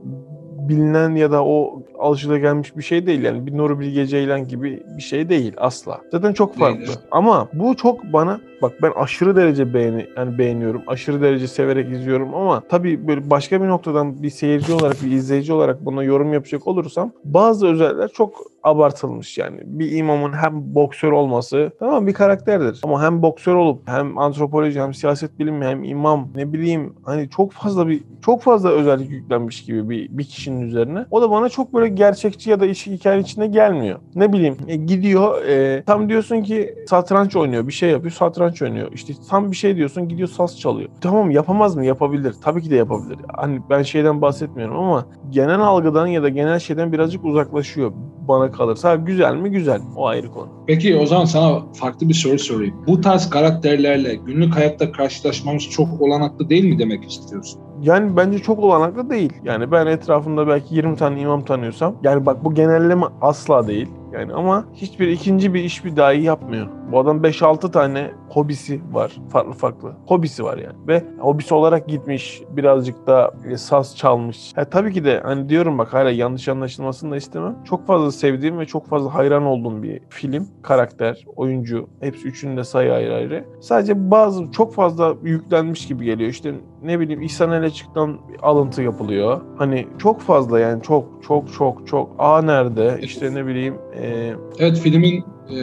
bilinen 0.69 1.15
ya 1.15 1.31
da 1.31 1.45
o 1.45 1.83
alışılagelmiş 1.99 2.77
bir 2.77 2.83
şey 2.83 3.05
değil 3.05 3.21
yani 3.23 3.45
bir 3.45 3.57
Nuri 3.57 3.79
Bilge 3.79 4.07
Ceylan 4.07 4.47
gibi 4.47 4.83
bir 4.97 5.01
şey 5.01 5.29
değil 5.29 5.53
asla. 5.57 6.01
Zaten 6.11 6.33
çok 6.33 6.55
farklı. 6.57 6.83
evet. 6.85 6.99
Ama 7.11 7.47
bu 7.53 7.75
çok 7.75 8.03
bana 8.03 8.39
bak 8.61 8.73
ben 8.81 8.91
aşırı 8.95 9.35
derece 9.35 9.73
beğeni 9.73 10.07
yani 10.17 10.37
beğeniyorum. 10.37 10.81
Aşırı 10.87 11.21
derece 11.21 11.47
severek 11.47 11.91
izliyorum 11.91 12.35
ama 12.35 12.61
tabii 12.69 13.07
böyle 13.07 13.29
başka 13.29 13.61
bir 13.61 13.67
noktadan 13.67 14.23
bir 14.23 14.29
seyirci 14.29 14.73
olarak 14.73 15.03
bir 15.03 15.11
izleyici 15.11 15.53
olarak 15.53 15.85
buna 15.85 16.03
yorum 16.03 16.33
yapacak 16.33 16.67
olursam 16.67 17.11
bazı 17.23 17.67
özellikler 17.67 18.07
çok 18.07 18.49
abartılmış 18.63 19.37
yani. 19.37 19.59
Bir 19.65 19.91
imamın 19.91 20.33
hem 20.33 20.75
boksör 20.75 21.11
olması 21.11 21.71
tamam 21.79 22.07
bir 22.07 22.13
karakterdir 22.13 22.81
ama 22.83 23.03
hem 23.03 23.21
boksör 23.21 23.55
olup 23.55 23.81
hem 23.89 24.17
antropoloji 24.17 24.81
hem 24.81 24.93
siyaset 24.93 25.39
bilimi 25.39 25.65
hem 25.65 25.83
imam 25.83 26.27
ne 26.35 26.53
bileyim 26.53 26.93
hani 27.03 27.29
çok 27.29 27.51
fazla 27.51 27.87
bir 27.87 28.03
çok 28.21 28.41
fazla 28.41 28.69
özellik 28.69 29.11
yüklenmiş 29.11 29.65
gibi 29.65 29.89
bir, 29.89 30.17
bir 30.17 30.23
kişinin 30.23 30.61
üzerine. 30.61 31.05
O 31.11 31.21
da 31.21 31.31
bana 31.31 31.49
çok 31.49 31.73
böyle 31.73 31.87
gerçekçi 31.87 32.49
ya 32.49 32.59
da 32.59 32.65
iş 32.65 32.87
hikayenin 32.87 33.23
içine 33.23 33.47
gelmiyor. 33.47 33.99
Ne 34.15 34.33
bileyim 34.33 34.57
e, 34.67 34.75
gidiyor 34.75 35.45
e, 35.45 35.83
tam 35.83 36.09
diyorsun 36.09 36.41
ki 36.41 36.75
satranç 36.87 37.35
oynuyor 37.35 37.67
bir 37.67 37.73
şey 37.73 37.89
yapıyor 37.89 38.11
satranç 38.11 38.48
satranç 38.49 38.61
oynuyor. 38.61 38.91
İşte 38.93 39.13
tam 39.29 39.51
bir 39.51 39.55
şey 39.55 39.75
diyorsun 39.75 40.07
gidiyor 40.09 40.27
saz 40.27 40.59
çalıyor. 40.59 40.89
Tamam 41.01 41.31
yapamaz 41.31 41.75
mı? 41.75 41.85
Yapabilir. 41.85 42.35
Tabii 42.43 42.61
ki 42.61 42.69
de 42.69 42.75
yapabilir. 42.75 43.17
Hani 43.35 43.61
ben 43.69 43.83
şeyden 43.83 44.21
bahsetmiyorum 44.21 44.77
ama 44.77 45.05
genel 45.29 45.59
algıdan 45.59 46.07
ya 46.07 46.23
da 46.23 46.29
genel 46.29 46.59
şeyden 46.59 46.91
birazcık 46.91 47.25
uzaklaşıyor 47.25 47.91
bana 48.27 48.51
kalırsa. 48.51 48.95
Güzel 48.95 49.35
mi? 49.35 49.51
Güzel. 49.51 49.81
O 49.95 50.07
ayrı 50.07 50.31
konu. 50.31 50.47
Peki 50.67 50.95
o 50.95 51.05
zaman 51.05 51.25
sana 51.25 51.59
farklı 51.73 52.09
bir 52.09 52.13
soru 52.13 52.39
sorayım. 52.39 52.75
Bu 52.87 53.01
tarz 53.01 53.29
karakterlerle 53.29 54.15
günlük 54.15 54.55
hayatta 54.55 54.91
karşılaşmamız 54.91 55.63
çok 55.69 56.01
olanaklı 56.01 56.49
değil 56.49 56.63
mi 56.63 56.79
demek 56.79 57.11
istiyorsun? 57.11 57.61
Yani 57.81 58.17
bence 58.17 58.39
çok 58.39 58.59
olanaklı 58.59 59.09
değil. 59.09 59.33
Yani 59.43 59.71
ben 59.71 59.87
etrafımda 59.87 60.47
belki 60.47 60.75
20 60.75 60.95
tane 60.95 61.21
imam 61.21 61.45
tanıyorsam 61.45 61.95
yani 62.03 62.25
bak 62.25 62.45
bu 62.45 62.53
genelleme 62.53 63.05
asla 63.21 63.67
değil. 63.67 63.87
Yani 64.13 64.33
ama 64.33 64.65
hiçbir 64.73 65.07
ikinci 65.07 65.53
bir 65.53 65.63
iş 65.63 65.85
bir 65.85 65.95
dahi 65.95 66.21
yapmıyor. 66.23 66.67
Bu 66.91 66.99
adam 66.99 67.23
5-6 67.23 67.71
tane 67.71 68.11
hobisi 68.29 68.81
var. 68.91 69.17
Farklı 69.29 69.53
farklı. 69.53 69.93
Hobisi 70.05 70.43
var 70.43 70.57
yani. 70.57 70.75
Ve 70.87 71.03
hobisi 71.19 71.53
olarak 71.53 71.87
gitmiş. 71.87 72.41
Birazcık 72.49 73.07
da 73.07 73.31
e, 73.49 73.57
saz 73.57 73.97
çalmış. 73.97 74.51
Ha, 74.55 74.65
tabii 74.65 74.93
ki 74.93 75.05
de 75.05 75.19
hani 75.23 75.49
diyorum 75.49 75.77
bak 75.77 75.93
hala 75.93 76.11
yanlış 76.11 76.47
anlaşılmasını 76.47 77.11
da 77.11 77.17
istemem. 77.17 77.55
Çok 77.65 77.87
fazla 77.87 78.11
sevdiğim 78.11 78.59
ve 78.59 78.65
çok 78.65 78.87
fazla 78.87 79.13
hayran 79.13 79.43
olduğum 79.43 79.83
bir 79.83 80.01
film. 80.09 80.47
Karakter, 80.61 81.25
oyuncu. 81.35 81.89
Hepsi 81.99 82.27
üçünün 82.27 82.57
de 82.57 82.63
sayı 82.63 82.93
ayrı 82.93 83.15
ayrı. 83.15 83.45
Sadece 83.61 84.11
bazı 84.11 84.51
çok 84.51 84.73
fazla 84.73 85.15
yüklenmiş 85.23 85.87
gibi 85.87 86.05
geliyor. 86.05 86.29
İşte 86.29 86.53
ne 86.83 86.99
bileyim 86.99 87.21
İhsan 87.21 87.51
Eleçik'ten 87.51 88.17
alıntı 88.41 88.81
yapılıyor. 88.81 89.41
Hani 89.57 89.87
çok 89.97 90.21
fazla 90.21 90.59
yani 90.59 90.81
çok 90.83 91.05
çok 91.23 91.53
çok 91.53 91.87
çok. 91.87 92.09
A 92.19 92.41
nerede? 92.41 92.99
İşte 93.01 93.33
ne 93.33 93.45
bileyim 93.45 93.75
e, 94.01 94.33
Evet 94.59 94.77
filmin 94.77 95.23
e, 95.49 95.59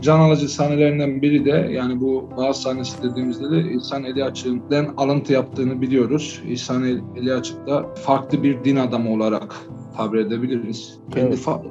can 0.00 0.20
alıcı 0.20 0.48
sahnelerinden 0.48 1.22
biri 1.22 1.44
de 1.44 1.68
yani 1.72 2.00
bu 2.00 2.28
bazı 2.36 2.60
sahnesi 2.62 3.02
dediğimizde 3.02 3.50
de 3.50 3.72
İhsan 3.72 4.04
Eli 4.04 4.24
Açık'tan 4.24 4.86
alıntı 4.96 5.32
yaptığını 5.32 5.80
biliyoruz. 5.80 6.42
İhsan 6.48 6.84
Eli 7.16 7.34
Açık 7.34 7.66
da 7.66 7.86
farklı 7.94 8.42
bir 8.42 8.64
din 8.64 8.76
adamı 8.76 9.12
olarak 9.12 9.56
tabir 9.96 10.18
edebiliriz. 10.18 10.98
Kendi 11.14 11.26
Evet. 11.26 11.38
fa- 11.38 11.62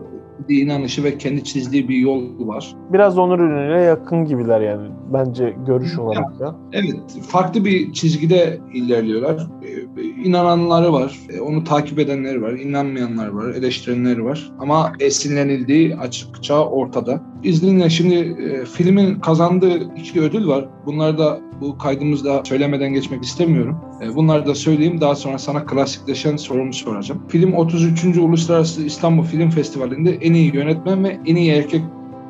bir 0.50 0.62
inanışı 0.62 1.04
ve 1.04 1.18
kendi 1.18 1.44
çizdiği 1.44 1.90
bir 1.90 1.96
yol 1.96 2.48
var. 2.48 2.76
biraz 2.94 3.18
Onur 3.18 3.40
Ünlü'yle 3.40 3.82
yakın 3.82 4.26
gibiler 4.26 4.62
yani 4.62 4.88
bence 5.14 5.56
görüş 5.68 6.00
olarak 6.00 6.40
da. 6.40 6.56
Evet, 6.74 6.96
farklı 7.28 7.66
bir 7.66 7.94
çizgide 7.94 8.60
ilerliyorlar. 8.74 9.48
Ee, 9.64 10.02
İnananları 10.24 10.94
var, 10.94 11.20
e, 11.34 11.42
onu 11.42 11.64
takip 11.64 12.00
edenleri 12.00 12.42
var, 12.42 12.52
inanmayanlar 12.54 13.28
var, 13.28 13.50
eleştirenleri 13.54 14.26
var. 14.26 14.52
Ama 14.60 14.92
esinlenildiği 15.00 15.96
açıkça 15.98 16.66
ortada. 16.66 17.22
İzninle 17.44 17.90
şimdi 17.90 18.16
e, 18.16 18.66
filmin 18.66 19.20
kazandığı 19.20 19.96
iki 19.96 20.22
ödül 20.22 20.48
var. 20.48 20.66
Bunları 20.86 21.18
da 21.18 21.40
bu 21.62 21.78
kaydımızda 21.78 22.42
söylemeden 22.46 22.94
geçmek 22.94 23.24
istemiyorum. 23.24 23.78
E, 24.04 24.16
bunları 24.16 24.46
da 24.46 24.56
söyleyeyim. 24.56 25.02
Daha 25.02 25.16
sonra 25.16 25.38
sana 25.38 25.66
klasikleşen 25.66 26.36
sorumu 26.36 26.74
soracağım. 26.74 27.22
Film 27.28 27.54
33. 27.54 28.18
Uluslararası 28.18 28.86
İstanbul 28.86 29.24
Film 29.24 29.50
Festivali'nde 29.50 30.12
en 30.16 30.34
iyi 30.34 30.56
yönetmen 30.56 31.04
ve 31.04 31.20
en 31.26 31.36
iyi 31.36 31.52
erkek 31.52 31.82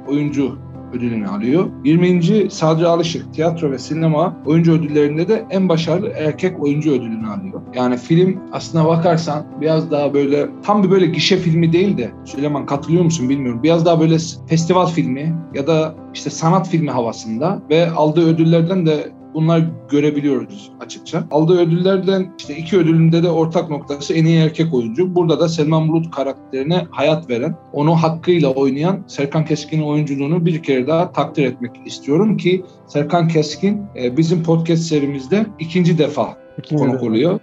oyuncu 0.08 0.58
ödülünü 0.94 1.28
alıyor. 1.28 1.70
20. 1.86 2.52
Sadri 2.52 2.88
Alışık 2.88 3.34
tiyatro 3.34 3.72
ve 3.72 3.80
sinema 3.80 4.38
oyuncu 4.46 4.74
ödüllerinde 4.74 5.28
de 5.28 5.46
en 5.50 5.70
başarılı 5.70 6.10
erkek 6.10 6.64
oyuncu 6.64 6.92
ödülünü 6.92 7.28
alıyor. 7.28 7.62
Yani 7.76 7.98
film 7.98 8.40
aslına 8.52 8.88
bakarsan 8.88 9.46
biraz 9.62 9.92
daha 9.92 10.14
böyle 10.14 10.48
tam 10.64 10.84
bir 10.84 10.92
böyle 10.92 11.06
gişe 11.06 11.38
filmi 11.38 11.74
değil 11.74 11.98
de 11.98 12.12
Süleyman 12.26 12.66
katılıyor 12.66 13.04
musun 13.04 13.30
bilmiyorum. 13.30 13.64
Biraz 13.64 13.86
daha 13.86 14.00
böyle 14.00 14.18
festival 14.48 14.86
filmi 14.86 15.36
ya 15.54 15.68
da 15.68 15.96
işte 16.14 16.30
sanat 16.30 16.70
filmi 16.70 16.92
havasında 16.92 17.62
ve 17.70 17.92
aldığı 17.92 18.28
ödüllerden 18.28 18.86
de 18.86 19.12
bunlar 19.34 19.64
görebiliyoruz 19.90 20.72
açıkça. 20.80 21.24
Aldığı 21.32 21.60
ödüllerden 21.60 22.32
işte 22.38 22.58
iki 22.58 22.78
ödülünde 22.78 23.24
de 23.24 23.30
ortak 23.30 23.70
noktası 23.70 24.14
en 24.14 24.26
iyi 24.26 24.40
erkek 24.40 24.74
oyuncu. 24.74 25.16
Burada 25.16 25.40
da 25.40 25.50
Selman 25.50 25.88
Bulut 25.88 26.12
karakterine 26.12 26.88
hayat 26.92 27.30
veren, 27.30 27.56
onu 27.74 27.96
hakkıyla 27.96 28.50
oynayan 28.50 29.04
Serkan 29.08 29.46
Keskin'in 29.46 29.84
oyunculuğunu 29.84 30.46
bir 30.46 30.64
kere 30.64 30.88
daha 30.88 31.12
takdir 31.12 31.44
etmek 31.44 31.72
istiyorum 31.86 32.38
ki 32.38 32.64
Serkan 32.88 33.28
Keskin 33.28 33.82
e, 33.96 34.18
bizim 34.18 34.44
podcast 34.44 34.84
serimizde 34.84 35.46
ikinci 35.60 35.98
defa 35.98 36.38
İkinci 36.58 36.84
konuk 36.84 37.04
oluyor. 37.04 37.40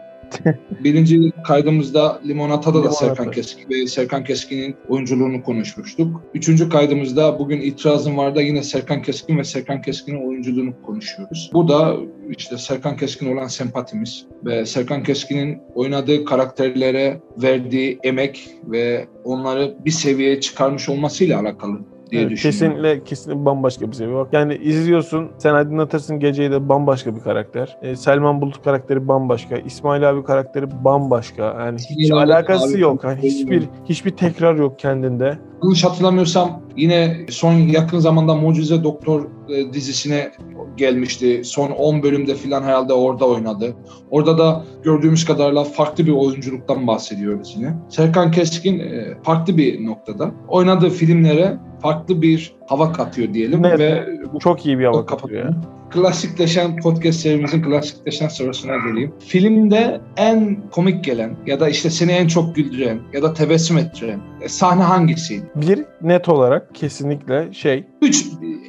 Birinci 0.85 1.33
kaydımızda 1.45 2.21
Limonata'da 2.27 2.85
da. 2.85 2.91
Serkan 2.91 3.31
Keskin 3.31 3.71
ve 3.71 3.87
Serkan 3.87 4.25
Keskin'in 4.25 4.77
oyunculuğunu 4.89 5.43
konuşmuştuk. 5.43 6.23
Üçüncü 6.35 6.69
kaydımızda 6.69 7.39
bugün 7.39 7.61
itirazım 7.61 8.17
var 8.17 8.37
da 8.37 8.43
yine 8.43 8.63
Serkan 8.63 9.03
Keskin 9.03 9.39
ve 9.39 9.45
Serkan 9.45 9.83
Keskin'in 9.83 10.29
oyunculuğunu 10.29 10.83
konuşuyoruz. 10.83 11.51
Bu 11.53 11.69
da 11.69 11.97
işte 12.37 12.59
Serkan 12.59 12.97
Keskin 12.97 13.37
olan 13.37 13.47
sempatimiz 13.47 14.27
ve 14.45 14.67
Serkan 14.67 15.03
Keskin'in 15.03 15.59
oynadığı 15.75 16.25
karakterlere 16.25 17.21
verdiği 17.43 17.99
emek 18.03 18.49
ve 18.65 19.07
onları 19.25 19.77
bir 19.85 19.91
seviyeye 19.91 20.41
çıkarmış 20.41 20.89
olmasıyla 20.89 21.41
alakalı 21.41 21.79
diye 22.11 22.23
Evet, 22.23 22.31
düşünüyorum. 22.31 22.77
kesinlikle 22.83 23.05
kesinlikle 23.05 23.45
bambaşka 23.45 23.89
bir 23.89 23.93
seviye. 23.93 24.17
Bak 24.17 24.29
yani 24.33 24.55
izliyorsun, 24.57 25.29
sen 25.39 25.55
aydınlatırsın 25.55 26.21
geceyi 26.21 26.51
de 26.51 26.69
bambaşka 26.69 27.17
bir 27.17 27.21
karakter. 27.21 27.79
Ee, 27.83 27.97
Selman 27.97 28.41
Bulut 28.41 28.65
karakteri 28.65 29.09
bambaşka, 29.09 29.57
İsmail 29.57 30.11
abi 30.11 30.25
karakteri 30.25 30.85
bambaşka. 30.85 31.43
Yani 31.59 31.79
hiç 31.79 31.99
İsmail 32.05 32.31
alakası 32.35 32.75
abi- 32.75 32.81
yok. 32.81 33.05
Yani 33.05 33.19
hiçbir 33.23 33.63
hiçbir 33.85 34.11
tekrar 34.11 34.55
yok 34.55 34.79
kendinde. 34.79 35.39
Yanlış 35.63 35.85
hatırlamıyorsam 35.85 36.63
yine 36.77 37.17
son 37.29 37.53
yakın 37.53 37.99
zamanda 37.99 38.35
Mucize 38.35 38.85
Doktor 38.85 39.27
e, 39.49 39.73
dizisine 39.73 40.31
gelmişti. 40.77 41.43
Son 41.45 41.71
10 41.71 42.03
bölümde 42.03 42.35
falan 42.35 42.63
herhalde 42.63 42.93
orada 42.93 43.29
oynadı. 43.29 43.77
Orada 44.11 44.39
da 44.39 44.65
gördüğümüz 44.83 45.25
kadarıyla 45.25 45.65
farklı 45.65 46.07
bir 46.07 46.13
oyunculuktan 46.13 46.87
bahsediyoruz 46.87 47.55
yine. 47.59 47.75
Serkan 47.89 48.31
Keskin 48.31 48.79
e, 48.79 49.19
farklı 49.23 49.57
bir 49.57 49.87
noktada. 49.87 50.31
Oynadığı 50.49 50.91
filmlere 50.91 51.59
farklı 51.83 52.23
bir 52.23 52.58
hava 52.69 52.93
katıyor 52.93 53.35
diyelim 53.35 53.65
Evet. 53.65 53.79
ve 53.81 54.07
bu 54.35 54.39
Çok 54.39 54.67
iyi 54.67 54.79
bir 54.79 54.85
hava 54.85 55.07
katıyor. 55.07 55.55
Klasikleşen 55.91 56.77
podcast 56.77 57.21
serimizin 57.21 57.63
klasikleşen 57.63 58.29
sorusuna 58.29 58.77
geleyim. 58.77 59.13
Filmde 59.19 60.01
en 60.17 60.59
komik 60.71 61.05
gelen 61.05 61.37
ya 61.47 61.61
da 61.61 61.69
işte 61.69 61.91
seni 61.91 62.13
en 62.13 62.27
çok 62.27 62.57
güldüren 62.57 62.99
ya 63.13 63.23
da 63.23 63.35
tebessüm 63.35 63.79
ettiren 63.79 64.21
e, 64.41 64.49
sahne 64.49 64.83
hangisiydi? 64.83 65.45
Bir 65.55 65.85
net 66.03 66.29
olarak 66.29 66.75
kesinlikle 66.75 67.53
şey. 67.53 67.85
Üç, 68.03 68.27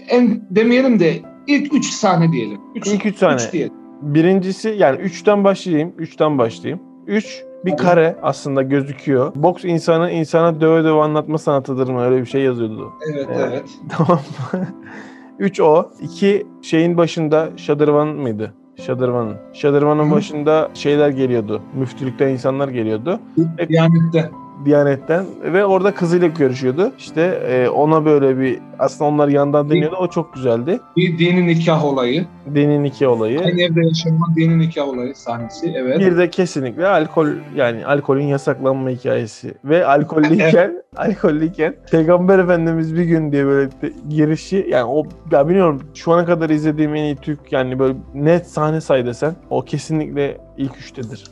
en 0.10 0.42
demeyelim 0.50 1.00
de 1.00 1.14
ilk 1.48 1.74
üç 1.74 1.86
sahne 1.86 2.32
diyelim. 2.32 2.58
Üç, 2.76 2.88
İlk 2.88 3.06
üç 3.06 3.18
sahne. 3.18 3.36
Üç 3.36 3.54
diyelim. 3.54 3.74
Birincisi 4.02 4.76
yani 4.78 5.00
3'ten 5.02 5.44
başlayayım. 5.44 5.94
3'ten 6.00 6.38
başlayayım. 6.38 6.82
3 7.08 7.44
bir 7.66 7.78
kare 7.78 8.16
aslında 8.22 8.62
gözüküyor. 8.62 9.32
Boks 9.36 9.66
insanı 9.66 10.12
insana 10.12 10.62
döve 10.62 10.84
döve 10.84 11.02
anlatma 11.02 11.38
sanatıdır 11.38 11.90
mı? 11.90 12.02
Öyle 12.02 12.22
bir 12.22 12.26
şey 12.26 12.42
yazıyordu. 12.42 12.90
Evet, 13.14 13.28
Evet. 13.34 13.48
evet. 13.52 13.70
Tamam 13.90 14.20
mı? 14.54 14.68
3 15.40 15.60
o. 15.60 15.90
2 16.02 16.48
şeyin 16.62 16.98
başında 16.98 17.50
Şadırvan 17.58 18.08
mıydı? 18.08 18.54
Şadırvan'ın. 18.76 19.36
Şadırvan'ın 19.54 20.12
başında 20.12 20.70
şeyler 20.74 21.10
geliyordu. 21.10 21.62
Müftülükten 21.76 22.28
insanlar 22.30 22.68
geliyordu. 22.68 23.20
Diyanet'te. 23.70 24.30
Diyanetten 24.66 25.26
ve 25.44 25.66
orada 25.66 25.94
kızıyla 25.94 26.28
görüşüyordu. 26.28 26.92
İşte 26.98 27.22
e, 27.22 27.70
ona 27.70 28.06
böyle 28.06 28.40
bir 28.40 28.60
aslında 28.80 29.10
onlar 29.10 29.28
yandan 29.28 29.70
deniyordu. 29.70 29.96
O 29.96 30.08
çok 30.08 30.34
güzeldi. 30.34 30.80
Bir 30.98 31.18
dini 31.20 31.48
nikah 31.48 31.86
olayı. 31.86 32.26
Dinin 32.56 32.84
iki 32.84 33.08
olayı. 33.08 33.40
Aynı 33.40 33.62
evde 33.62 33.86
yaşanılan 33.86 34.36
dini 34.36 34.60
nikah 34.60 34.88
olayı 34.88 35.16
sahnesi. 35.16 35.74
Evet. 35.78 36.00
Bir 36.00 36.18
de 36.18 36.30
kesinlikle 36.30 36.88
alkol 36.88 37.28
yani 37.56 37.86
alkolün 37.86 38.26
yasaklanma 38.26 38.90
hikayesi 38.90 39.54
ve 39.66 39.86
alkollüyken 39.86 40.84
alkollüyken 40.98 41.76
Peygamber 41.92 42.40
Efendimiz 42.40 42.96
bir 42.96 43.04
gün 43.04 43.32
diye 43.32 43.46
böyle 43.46 43.70
girişi 44.10 44.68
yani 44.70 44.86
o 44.86 45.04
ya 45.32 45.48
bilmiyorum 45.48 45.82
şu 45.94 46.12
ana 46.12 46.26
kadar 46.26 46.50
izlediğim 46.50 46.96
en 46.96 47.04
iyi 47.04 47.16
Türk 47.16 47.52
yani 47.52 47.80
böyle 47.80 47.96
net 48.14 48.48
sahne 48.48 48.82
say 48.82 49.06
desen 49.06 49.36
o 49.50 49.66
kesinlikle 49.66 50.38
ilk 50.58 50.78
üçtedir. 50.78 51.24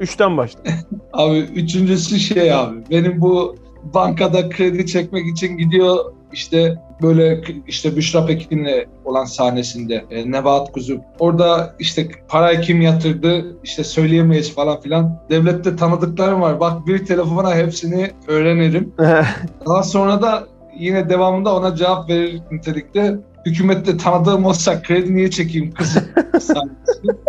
Üçten 0.00 0.36
başla. 0.36 0.60
Abi 1.12 1.38
üçüncüsü 1.38 2.18
şey 2.18 2.52
abi. 2.52 2.76
Benim 2.90 3.20
bu 3.20 3.56
bankada 3.94 4.48
kredi 4.48 4.86
çekmek 4.86 5.26
için 5.26 5.56
gidiyor 5.56 6.12
işte 6.32 6.78
böyle 7.02 7.40
işte 7.66 7.96
Büşra 7.96 8.26
Pekin'le 8.26 8.86
olan 9.04 9.24
sahnesinde 9.24 10.04
e, 10.10 10.30
Nebahat 10.32 10.72
Kuzu. 10.72 11.00
Orada 11.18 11.74
işte 11.78 12.08
parayı 12.28 12.60
kim 12.60 12.80
yatırdı 12.80 13.56
işte 13.64 13.84
söyleyemeyiz 13.84 14.54
falan 14.54 14.80
filan. 14.80 15.20
Devlette 15.30 15.76
tanıdıklarım 15.76 16.40
var. 16.40 16.60
Bak 16.60 16.86
bir 16.86 17.06
telefona 17.06 17.54
hepsini 17.54 18.10
öğrenirim. 18.28 18.92
Daha 19.66 19.82
sonra 19.82 20.22
da 20.22 20.46
yine 20.78 21.08
devamında 21.08 21.54
ona 21.54 21.76
cevap 21.76 22.08
verir 22.08 22.40
nitelikte. 22.50 23.16
Hükümette 23.46 23.96
tanıdığım 23.96 24.44
olsa 24.44 24.82
kredi 24.82 25.14
niye 25.14 25.30
çekeyim 25.30 25.72
kızım. 25.72 26.02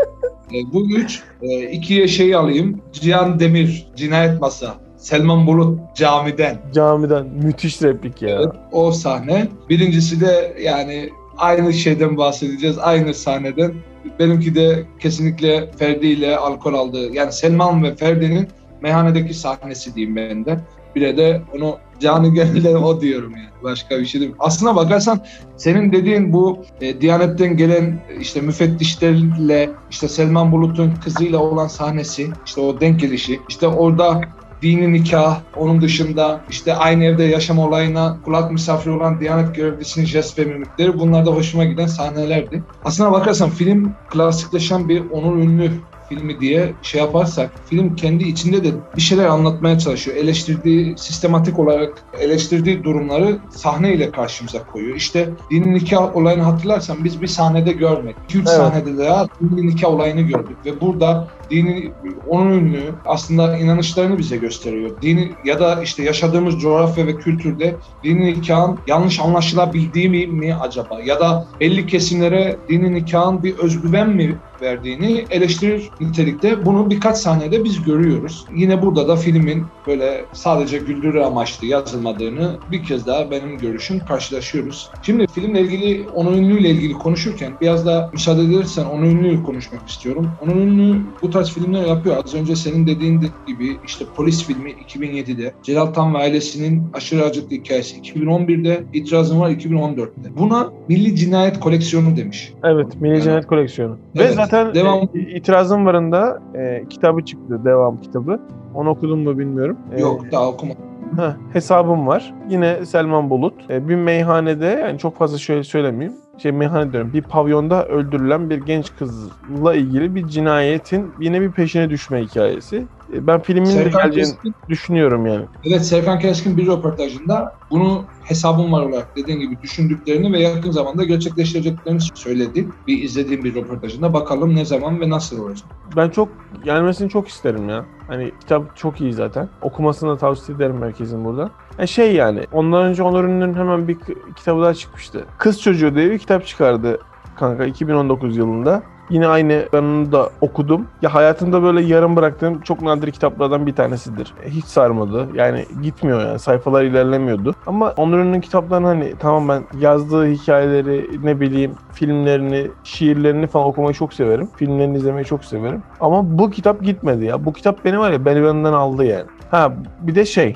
E, 0.54 0.74
bu 0.74 0.90
üç. 0.90 1.24
E, 1.42 1.72
ikiye 1.72 2.08
şey 2.08 2.36
alayım. 2.36 2.82
Cihan 2.92 3.40
Demir, 3.40 3.88
Cinayet 3.96 4.42
Masa. 4.42 4.76
Selman 4.98 5.48
Bulut 5.48 5.80
camiden. 5.96 6.58
Camiden 6.74 7.28
müthiş 7.28 7.82
replik 7.82 8.22
ya. 8.22 8.30
Evet, 8.30 8.52
o 8.72 8.92
sahne. 8.92 9.48
Birincisi 9.70 10.22
de 10.22 10.56
yani 10.62 11.10
aynı 11.38 11.74
şeyden 11.74 12.18
bahsedeceğiz. 12.18 12.78
Aynı 12.78 13.14
sahneden. 13.14 13.74
Benimki 14.20 14.56
de 14.56 14.86
kesinlikle 15.00 15.72
Ferdi 15.72 16.08
ile 16.08 16.38
alkol 16.38 16.74
aldığı. 16.74 17.14
Yani 17.14 17.32
Selman 17.32 17.84
ve 17.84 17.96
Ferdi'nin 17.96 18.48
meyhanedeki 18.82 19.34
sahnesi 19.34 19.96
diyeyim 19.96 20.16
ben 20.16 20.46
de. 20.46 20.60
Bir 20.96 21.18
de 21.18 21.42
onu 21.56 21.78
canı 22.00 22.28
gönülden 22.28 22.76
o 22.76 23.02
diyorum 23.02 23.32
yani. 23.32 23.48
Başka 23.64 24.00
bir 24.00 24.06
şey 24.06 24.22
değil. 24.22 24.34
Aslına 24.40 24.76
bakarsan 24.76 25.20
senin 25.58 25.92
dediğin 25.92 26.34
bu 26.34 26.66
e, 26.82 27.02
Diyanet'ten 27.02 27.58
gelen 27.58 28.00
işte 28.20 28.42
müfettişlerle 28.42 29.70
işte 29.92 30.08
Selman 30.08 30.52
Bulut'un 30.52 30.94
kızıyla 31.04 31.40
olan 31.40 31.68
sahnesi, 31.68 32.30
işte 32.46 32.62
o 32.62 32.80
denk 32.80 33.00
gelişi, 33.00 33.40
işte 33.50 33.68
orada 33.68 34.22
dini 34.62 34.94
nikah, 34.94 35.40
onun 35.56 35.82
dışında 35.82 36.42
işte 36.50 36.76
aynı 36.76 37.04
evde 37.04 37.24
yaşam 37.24 37.60
olayına 37.60 38.18
kulak 38.26 38.52
misafiri 38.52 38.94
olan 38.94 39.20
Diyanet 39.20 39.56
görevlisinin 39.56 40.06
jest 40.06 40.40
ve 40.40 40.46
mimikleri 40.46 41.00
bunlar 41.00 41.26
da 41.26 41.32
hoşuma 41.32 41.66
giden 41.66 41.88
sahnelerdi. 41.88 42.64
Aslına 42.86 43.12
bakarsan 43.12 43.50
film 43.50 43.94
klasikleşen 44.10 44.90
bir 44.90 45.10
Onur 45.10 45.38
Ünlü 45.38 45.72
filmi 46.10 46.40
diye 46.40 46.74
şey 46.82 47.02
yaparsak 47.02 47.52
film 47.70 47.96
kendi 47.96 48.24
içinde 48.24 48.64
de 48.64 48.70
bir 48.96 49.02
şeyler 49.02 49.26
anlatmaya 49.26 49.80
çalışıyor. 49.80 50.18
Eleştirdiği, 50.18 50.98
sistematik 50.98 51.60
olarak 51.60 52.04
eleştirdiği 52.20 52.84
durumları 52.84 53.40
sahne 53.50 53.94
ile 53.94 54.12
karşımıza 54.12 54.66
koyuyor. 54.66 54.96
İşte 54.96 55.30
dini 55.52 55.74
nikah 55.74 56.16
olayını 56.16 56.44
hatırlarsan 56.44 57.04
biz 57.04 57.22
bir 57.22 57.28
sahnede 57.28 57.72
görmedik. 57.72 58.18
2-3 58.30 58.38
evet. 58.38 58.48
sahnede 58.48 58.98
daha 58.98 59.28
dini 59.42 59.68
nikah 59.68 59.90
olayını 59.90 60.22
gördük 60.22 60.58
ve 60.66 60.82
burada 60.82 61.28
dini 61.50 61.92
onun 62.28 62.52
ünlü 62.52 62.94
aslında 63.06 63.58
inanışlarını 63.58 64.18
bize 64.18 64.38
gösteriyor. 64.38 65.02
Dini 65.02 65.32
ya 65.46 65.60
da 65.60 65.84
işte 65.84 66.04
yaşadığımız 66.04 66.62
coğrafya 66.62 67.08
ve 67.08 67.16
kültürde 67.16 67.76
dini 68.04 68.26
nikahın 68.26 68.80
yanlış 68.88 69.20
anlaşılabildiği 69.20 70.10
mi, 70.10 70.28
mi 70.28 70.56
acaba? 70.56 71.00
Ya 71.06 71.20
da 71.20 71.48
belli 71.60 71.88
kesimlere 71.88 72.58
dini 72.70 72.94
nikahın 72.94 73.44
bir 73.44 73.58
özgüven 73.58 74.10
mi 74.10 74.38
verdiğini 74.62 75.26
eleştirir 75.30 75.90
nitelikte. 76.02 76.66
Bunu 76.66 76.90
birkaç 76.90 77.18
sahnede 77.18 77.64
biz 77.64 77.84
görüyoruz. 77.84 78.46
Yine 78.56 78.82
burada 78.82 79.08
da 79.08 79.16
filmin 79.16 79.66
böyle 79.88 80.26
sadece 80.34 80.78
güldürü 80.78 81.22
amaçlı 81.22 81.68
yazılmadığını 81.68 82.56
bir 82.72 82.84
kez 82.84 83.08
daha 83.08 83.32
benim 83.32 83.58
görüşüm 83.58 84.00
karşılaşıyoruz. 84.00 84.90
Şimdi 85.02 85.28
filmle 85.28 85.62
ilgili 85.62 86.10
Onur 86.16 86.32
Ünlü 86.32 86.60
ile 86.60 86.70
ilgili 86.70 86.94
konuşurken 86.94 87.54
biraz 87.62 87.86
da 87.86 88.10
müsaade 88.14 88.42
edersen 88.42 88.86
Onur 88.86 89.04
Ünlü'yü 89.04 89.44
konuşmak 89.44 89.90
istiyorum. 89.90 90.30
Onur 90.42 90.56
Ünlü 90.56 91.02
bu 91.22 91.30
tarz 91.30 91.50
filmler 91.52 91.86
yapıyor. 91.86 92.18
Az 92.26 92.36
önce 92.36 92.56
senin 92.56 92.88
dediğin 92.88 93.22
gibi 93.48 93.78
işte 93.86 94.06
Polis 94.16 94.46
filmi 94.48 94.72
2007'de, 94.72 95.54
Celal 95.64 95.86
Tan 95.86 96.14
ve 96.14 96.18
ailesinin 96.18 96.84
aşırı 96.94 97.24
acıklı 97.24 97.56
hikayesi 97.56 98.02
2011'de, 98.02 98.84
İtirazım 98.94 99.40
var 99.40 99.50
2014'te. 99.50 100.38
Buna 100.38 100.70
Milli 100.88 101.16
Cinayet 101.16 101.60
Koleksiyonu 101.60 102.18
demiş. 102.18 102.54
Evet, 102.64 103.02
Milli 103.02 103.14
yani, 103.14 103.24
Cinayet 103.24 103.48
Koleksiyonu. 103.48 103.98
Evet, 104.16 104.30
Ve 104.30 104.34
zaten 104.34 104.47
devam... 104.52 105.10
e, 105.16 105.20
İtirazım 105.20 105.86
varında 105.86 106.40
e, 106.56 106.86
kitabı 106.90 107.26
çıktı, 107.26 107.66
devam 107.66 108.02
kitabı. 108.02 108.40
Onu 108.76 108.90
okudun 108.90 109.20
mu 109.20 109.38
bilmiyorum. 109.38 109.78
Yok, 109.98 110.26
ee, 110.28 110.32
daha 110.32 110.48
okumadım. 110.50 110.82
Heh, 111.18 111.54
hesabım 111.54 112.08
var. 112.08 112.34
Yine 112.50 112.86
Selman 112.86 113.30
Bulut. 113.30 113.54
Ee, 113.70 113.90
bir 113.90 113.96
meyhanede 113.96 114.66
yani 114.66 115.00
çok 115.00 115.18
fazla 115.18 115.38
şöyle 115.38 115.64
söylemeyeyim. 115.64 116.18
Şey 116.38 116.52
meyhane 116.52 116.92
diyorum. 116.92 117.14
Bir 117.14 117.22
pavyonda 117.22 117.86
öldürülen 117.86 118.50
bir 118.50 118.58
genç 118.58 118.96
kızla 119.00 119.76
ilgili 119.76 120.16
bir 120.16 120.28
cinayetin 120.28 121.14
yine 121.20 121.42
bir 121.42 121.52
peşine 121.52 121.90
düşme 121.90 122.24
hikayesi. 122.24 122.88
Ee, 123.14 123.28
ben 123.28 123.42
filmin 123.42 123.66
de 123.66 123.84
geleceğini 123.84 124.32
Keskin, 124.32 124.56
düşünüyorum 124.70 125.26
yani. 125.26 125.46
Evet 125.64 125.86
Serkan 125.86 126.20
Keskin 126.20 126.58
bir 126.58 126.68
röportajında 126.68 127.56
bunu 127.72 128.06
hesabım 128.24 128.72
var 128.72 128.86
olarak 128.86 129.16
dediğin 129.16 129.40
gibi 129.40 129.62
düşündüklerini 129.62 130.34
ve 130.34 130.40
yakın 130.40 130.72
zamanda 130.72 131.04
gerçekleştireceklerini 131.04 132.02
söyledi. 132.16 132.68
Bir 132.88 133.04
izlediğim 133.04 133.44
bir 133.44 133.56
röportajında 133.56 134.14
bakalım 134.14 134.56
ne 134.56 134.66
zaman 134.66 135.02
ve 135.02 135.10
nasıl 135.10 135.44
olacak. 135.44 135.70
Ben 135.96 136.10
çok 136.10 136.30
gelmesini 136.64 137.10
çok 137.10 137.28
isterim 137.28 137.70
ya. 137.70 137.86
Hani 138.08 138.32
kitap 138.40 138.78
çok 138.78 139.02
iyi 139.02 139.14
zaten. 139.14 139.50
Okumasını 139.62 140.10
da 140.10 140.18
tavsiye 140.18 140.56
ederim 140.56 140.82
herkesin 140.82 141.26
burada. 141.26 141.52
Yani 141.78 141.88
şey 141.88 142.16
yani 142.16 142.44
ondan 142.52 142.84
önce 142.84 143.04
Onur 143.04 143.24
Ünlü'nün 143.24 143.54
hemen 143.54 143.88
bir 143.88 143.98
kitabı 144.36 144.62
daha 144.62 144.74
çıkmıştı. 144.74 145.26
Kız 145.38 145.62
Çocuğu 145.62 145.96
diye 145.96 146.12
bir 146.12 146.20
kitap 146.20 146.46
çıkardı 146.46 147.00
kanka 147.36 147.66
2019 147.66 148.38
yılında. 148.38 148.84
Yine 149.10 149.28
aynı 149.28 149.66
ben 149.74 150.12
da 150.12 150.30
okudum. 150.42 150.88
Ya 151.02 151.14
hayatımda 151.14 151.64
böyle 151.64 151.82
yarım 151.82 152.16
bıraktığım 152.16 152.62
çok 152.62 152.82
nadir 152.82 153.12
kitaplardan 153.12 153.68
bir 153.68 153.76
tanesidir. 153.76 154.34
Hiç 154.46 154.66
sarmadı. 154.66 155.28
Yani 155.34 155.66
gitmiyor 155.84 156.22
yani. 156.22 156.40
Sayfalar 156.40 156.84
ilerlemiyordu. 156.84 157.56
Ama 157.68 157.94
Onur'un 157.98 158.42
kitaplarını 158.42 158.88
hani 158.88 159.14
tamam 159.20 159.50
ben 159.50 159.64
yazdığı 159.80 160.28
hikayeleri 160.28 161.10
ne 161.24 161.40
bileyim 161.40 161.72
filmlerini, 161.94 162.68
şiirlerini 162.84 163.48
falan 163.48 163.68
okumayı 163.68 163.94
çok 163.94 164.14
severim. 164.14 164.50
Filmlerini 164.56 164.98
izlemeyi 164.98 165.26
çok 165.26 165.46
severim. 165.46 165.84
Ama 166.00 166.38
bu 166.40 166.52
kitap 166.52 166.84
gitmedi 166.84 167.26
ya. 167.26 167.46
Bu 167.46 167.54
kitap 167.54 167.86
beni 167.86 168.00
var 168.00 168.12
ya 168.12 168.26
beni 168.26 168.44
benden 168.44 168.74
aldı 168.74 169.06
yani. 169.06 169.26
Ha 169.52 169.74
bir 170.02 170.16
de 170.16 170.26
şey 170.26 170.56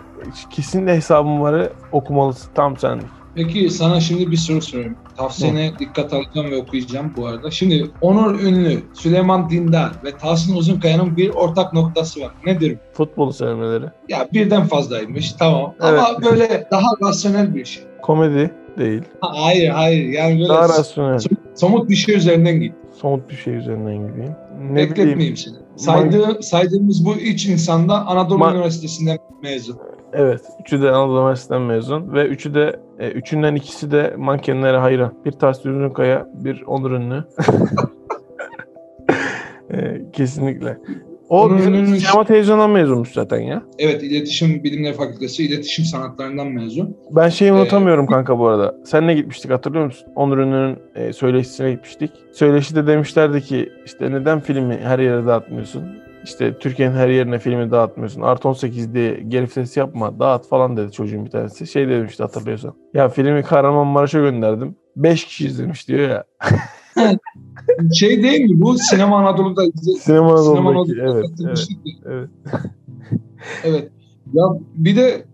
kesinlikle 0.49 0.95
hesabım 0.95 1.41
var 1.41 1.69
okumalısın 1.91 2.51
tam 2.55 2.77
senlik. 2.77 3.20
Peki 3.35 3.69
sana 3.69 3.99
şimdi 3.99 4.31
bir 4.31 4.37
soru 4.37 4.61
sorayım. 4.61 4.95
Tavsiyene 5.17 5.71
Hı. 5.71 5.79
dikkat 5.79 6.13
alacağım 6.13 6.51
ve 6.51 6.57
okuyacağım 6.57 7.13
bu 7.17 7.27
arada. 7.27 7.51
Şimdi 7.51 7.91
Onur 8.01 8.39
Ünlü, 8.39 8.81
Süleyman 8.93 9.49
Dindar 9.49 9.91
ve 10.03 10.17
Tahsin 10.17 10.55
Uzunkaya'nın 10.55 11.17
bir 11.17 11.29
ortak 11.29 11.73
noktası 11.73 12.21
var. 12.21 12.31
Nedir? 12.45 12.77
Futbolu 12.93 13.33
sevmeleri. 13.33 13.85
Ya 14.09 14.27
birden 14.33 14.63
fazlaymış 14.63 15.33
tamam. 15.33 15.73
Evet. 15.83 15.99
Ama 15.99 16.21
böyle 16.31 16.67
daha 16.71 16.87
rasyonel 17.03 17.55
bir 17.55 17.65
şey. 17.65 17.83
Komedi 18.01 18.51
değil. 18.77 19.01
Ha, 19.21 19.31
hayır 19.35 19.69
hayır 19.69 20.09
yani 20.09 20.39
böyle 20.39 20.49
daha 20.49 20.69
rasyonel. 20.69 21.19
Somut 21.55 21.89
bir 21.89 21.95
şey 21.95 22.15
üzerinden 22.15 22.59
git. 22.59 22.73
Somut 23.01 23.29
bir 23.29 23.35
şey 23.35 23.55
üzerinden 23.55 24.07
gideyim. 24.07 24.35
Ne 24.71 24.75
Bekletmeyeyim 24.75 25.37
seni. 25.37 25.55
Saydığı, 25.75 26.43
saydığımız 26.43 27.05
bu 27.05 27.15
üç 27.15 27.45
insanda 27.45 28.05
Anadolu 28.05 28.39
Ma- 28.39 28.55
Üniversitesi'nden 28.55 29.17
mezun. 29.43 29.77
Evet. 30.13 30.41
Üçü 30.61 30.81
de 30.81 30.91
Anadolu 30.91 31.19
Üniversitesi'nden 31.19 31.61
mezun. 31.61 32.13
Ve 32.13 32.27
üçü 32.27 32.53
de 32.53 32.79
e, 32.99 33.09
üçünden 33.09 33.55
ikisi 33.55 33.91
de 33.91 34.13
mankenlere 34.17 34.77
hayran. 34.77 35.13
Bir 35.25 35.31
Tahsin 35.31 35.89
Kaya, 35.89 36.27
bir 36.33 36.61
Onur 36.61 36.91
Ünlü. 36.91 37.23
e, 39.73 40.01
kesinlikle. 40.13 40.77
O 41.29 41.41
Onun 41.41 41.57
bizim 41.57 41.73
ünlü... 41.73 41.99
sinema 41.99 42.25
televizyondan 42.25 42.69
mezunmuş 42.69 43.13
zaten 43.13 43.39
ya. 43.39 43.63
Evet, 43.79 44.03
İletişim 44.03 44.63
Bilimleri 44.63 44.93
Fakültesi, 44.93 45.45
İletişim 45.45 45.85
Sanatlarından 45.85 46.47
mezun. 46.47 46.97
Ben 47.11 47.29
şeyi 47.29 47.53
unutamıyorum 47.53 48.05
ee... 48.05 48.07
kanka 48.07 48.39
bu 48.39 48.47
arada. 48.47 48.75
Sen 48.85 49.07
ne 49.07 49.13
gitmiştik 49.13 49.51
hatırlıyor 49.51 49.85
musun? 49.85 50.07
Onur 50.15 50.37
Ünlü'nün 50.37 50.77
e, 50.95 51.13
söyleşisine 51.13 51.71
gitmiştik. 51.71 52.11
Söyleşide 52.31 52.87
demişlerdi 52.87 53.41
ki 53.41 53.69
işte 53.85 54.11
neden 54.11 54.39
filmi 54.39 54.77
her 54.83 54.99
yere 54.99 55.25
dağıtmıyorsun? 55.25 55.83
İşte 56.23 56.59
Türkiye'nin 56.59 56.95
her 56.95 57.09
yerine 57.09 57.39
filmi 57.39 57.71
dağıtmıyorsun. 57.71 58.21
Art 58.21 58.45
18 58.45 58.93
diye 58.93 59.23
geri 59.27 59.47
ses 59.47 59.77
yapma 59.77 60.19
dağıt 60.19 60.47
falan 60.47 60.77
dedi 60.77 60.91
çocuğun 60.91 61.25
bir 61.25 61.29
tanesi. 61.29 61.67
Şey 61.67 61.89
demişti 61.89 62.23
hatırlıyorsan. 62.23 62.73
Ya 62.93 63.09
filmi 63.09 63.43
Kahramanmaraş'a 63.43 64.19
gönderdim. 64.19 64.75
5 64.95 65.25
kişi 65.25 65.45
izlemiş 65.45 65.87
diyor 65.87 66.09
ya. 66.09 66.23
şey 67.93 68.23
değil 68.23 68.41
mi 68.41 68.61
bu 68.61 68.77
Sinema 68.77 69.19
Anadolu'da 69.19 69.61
Sinema 69.99 70.33
Anadolu'daki 70.33 70.49
Sinema 70.49 70.71
Anadolu'da 70.71 71.11
evet, 71.11 71.29
evet, 71.45 71.67
evet. 72.05 72.29
evet. 73.63 73.91
Ya 74.33 74.43
bir 74.75 74.95
de 74.95 75.25